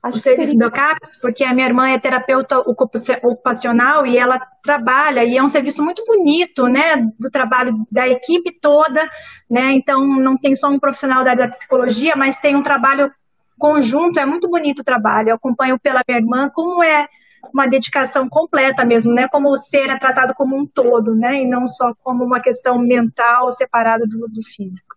[0.02, 0.66] Acho o serviço seria...
[0.66, 5.50] do CAPS, porque a minha irmã é terapeuta ocupacional e ela trabalha, e é um
[5.50, 9.04] serviço muito bonito, né, do trabalho da equipe toda,
[9.50, 13.12] né, então não tem só um profissional da, da psicologia, mas tem um trabalho
[13.58, 17.06] conjunto, é muito bonito o trabalho, eu acompanho pela minha irmã como é
[17.54, 21.46] uma dedicação completa mesmo, né, como o ser é tratado como um todo, né, e
[21.46, 24.96] não só como uma questão mental separada do, do físico.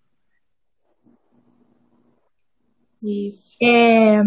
[3.03, 3.57] Isso.
[3.61, 4.23] É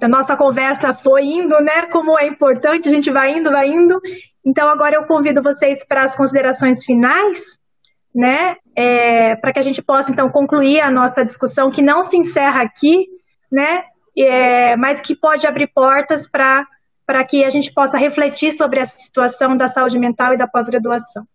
[0.00, 1.86] a nossa conversa foi indo, né?
[1.86, 4.00] Como é importante, a gente vai indo, vai indo.
[4.44, 7.40] Então, agora eu convido vocês para as considerações finais,
[8.14, 8.56] né?
[8.76, 12.62] É, para que a gente possa, então, concluir a nossa discussão, que não se encerra
[12.62, 13.06] aqui,
[13.50, 13.84] né?
[14.16, 19.56] É, mas que pode abrir portas para que a gente possa refletir sobre essa situação
[19.56, 21.26] da saúde mental e da pós-graduação.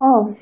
[0.00, 0.34] Oh,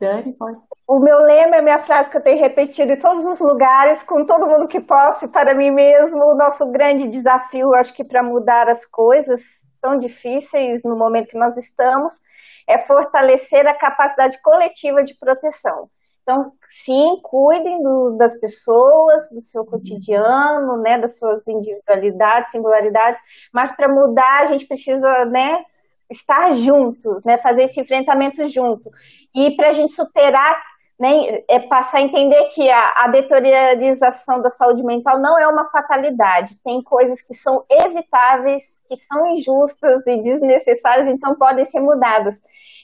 [0.00, 0.69] Dani, pode.
[0.92, 4.26] O meu lema é minha frase que eu tenho repetido em todos os lugares, com
[4.26, 8.24] todo mundo que posso, e para mim mesmo, o nosso grande desafio, acho que para
[8.24, 12.20] mudar as coisas tão difíceis no momento que nós estamos,
[12.68, 15.88] é fortalecer a capacidade coletiva de proteção.
[16.22, 16.50] Então,
[16.84, 23.20] sim, cuidem do, das pessoas, do seu cotidiano, né, das suas individualidades, singularidades,
[23.52, 25.64] mas para mudar a gente precisa, né,
[26.10, 28.90] estar junto, né, fazer esse enfrentamento junto.
[29.32, 30.60] E para a gente superar,
[31.00, 35.70] né, é passar a entender que a, a deteriorização da saúde mental não é uma
[35.70, 36.60] fatalidade.
[36.62, 42.38] Tem coisas que são evitáveis, que são injustas e desnecessárias, então podem ser mudadas.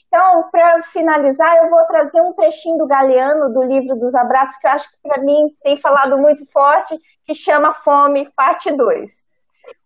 [0.07, 4.65] Então, para finalizar, eu vou trazer um trechinho do Galeano, do livro dos abraços, que
[4.65, 9.27] eu acho que para mim tem falado muito forte, que chama Fome, parte 2.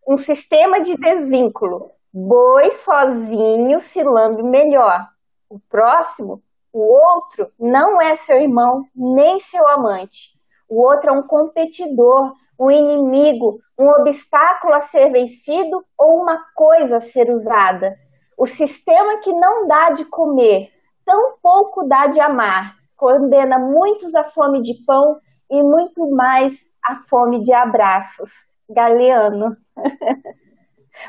[0.08, 5.08] Um sistema de desvínculo Boi sozinho se lambe melhor.
[5.50, 6.42] O próximo,
[6.74, 10.32] o outro, não é seu irmão nem seu amante.
[10.70, 16.98] O outro é um competidor, um inimigo, um obstáculo a ser vencido ou uma coisa
[16.98, 17.96] a ser usada.
[18.38, 20.70] O sistema que não dá de comer,
[21.06, 25.18] tão pouco dá de amar, condena muitos à fome de pão
[25.50, 28.30] e muito mais à fome de abraços.
[28.70, 29.58] Galeano.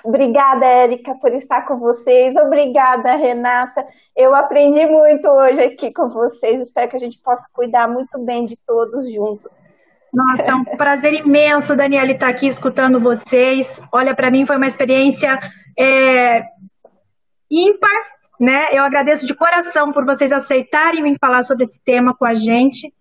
[0.05, 2.37] Obrigada, Érica, por estar com vocês.
[2.37, 3.87] Obrigada, Renata.
[4.17, 6.61] Eu aprendi muito hoje aqui com vocês.
[6.63, 9.51] Espero que a gente possa cuidar muito bem de todos juntos.
[10.13, 13.67] Nossa, é um prazer imenso, Daniela, estar aqui escutando vocês.
[13.91, 15.39] Olha, para mim foi uma experiência
[15.79, 16.43] é,
[17.51, 17.91] ímpar,
[18.39, 18.69] né?
[18.73, 22.93] Eu agradeço de coração por vocês aceitarem vir falar sobre esse tema com a gente,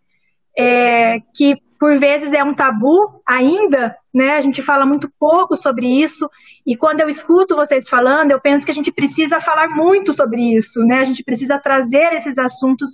[0.57, 4.36] é, que por vezes é um tabu ainda, né?
[4.36, 6.29] A gente fala muito pouco sobre isso,
[6.63, 10.55] e quando eu escuto vocês falando, eu penso que a gente precisa falar muito sobre
[10.55, 10.99] isso, né?
[10.99, 12.88] A gente precisa trazer esses assuntos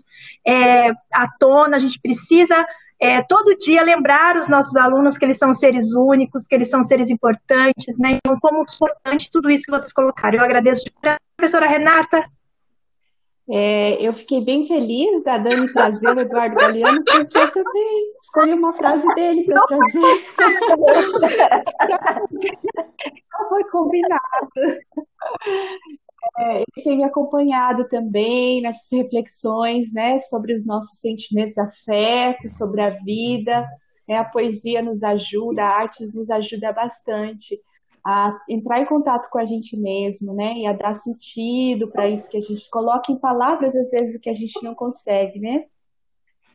[0.48, 2.56] é, à tona, a gente precisa
[2.98, 6.82] é, todo dia lembrar os nossos alunos que eles são seres únicos, que eles são
[6.86, 8.12] seres importantes, né?
[8.14, 10.38] Então, como importante tudo isso que vocês colocaram.
[10.38, 10.86] Eu agradeço.
[11.36, 12.24] Professora Renata,
[13.50, 18.54] é, eu fiquei bem feliz da Dani trazer o Eduardo Galeano, porque eu também escolhi
[18.54, 20.26] uma frase dele para trazer.
[23.40, 24.22] Não foi combinado.
[26.40, 32.82] É, ele tem me acompanhado também nessas reflexões né, sobre os nossos sentimentos afetos, sobre
[32.82, 33.66] a vida.
[34.10, 37.58] É, a poesia nos ajuda, a arte nos ajuda bastante
[38.10, 40.54] a entrar em contato com a gente mesmo, né?
[40.60, 44.20] E a dar sentido para isso que a gente coloca em palavras, às vezes, o
[44.20, 45.66] que a gente não consegue, né?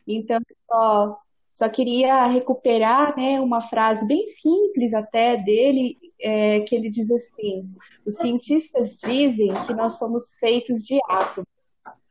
[0.07, 1.19] Então, só,
[1.51, 7.71] só queria recuperar né, uma frase bem simples até dele, é, que ele diz assim:
[8.03, 11.47] os cientistas dizem que nós somos feitos de átomos,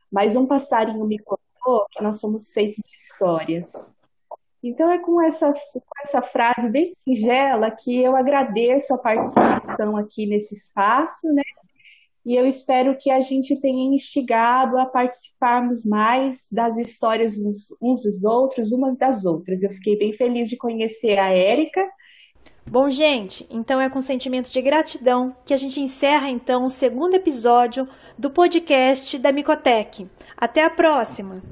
[0.09, 3.92] mas um passarinho me contou que nós somos feitos de histórias.
[4.63, 10.25] Então é com essa, com essa frase bem singela que eu agradeço a participação aqui
[10.25, 11.43] nesse espaço, né?
[12.25, 17.35] E eu espero que a gente tenha instigado a participarmos mais das histórias
[17.81, 19.61] uns, dos outros, umas das outras.
[19.61, 21.85] Eu fiquei bem feliz de conhecer a Érica.
[22.65, 27.13] Bom, gente, então é com sentimento de gratidão que a gente encerra então o segundo
[27.13, 27.85] episódio
[28.17, 30.07] do podcast da Micotec.
[30.37, 31.43] Até a próxima!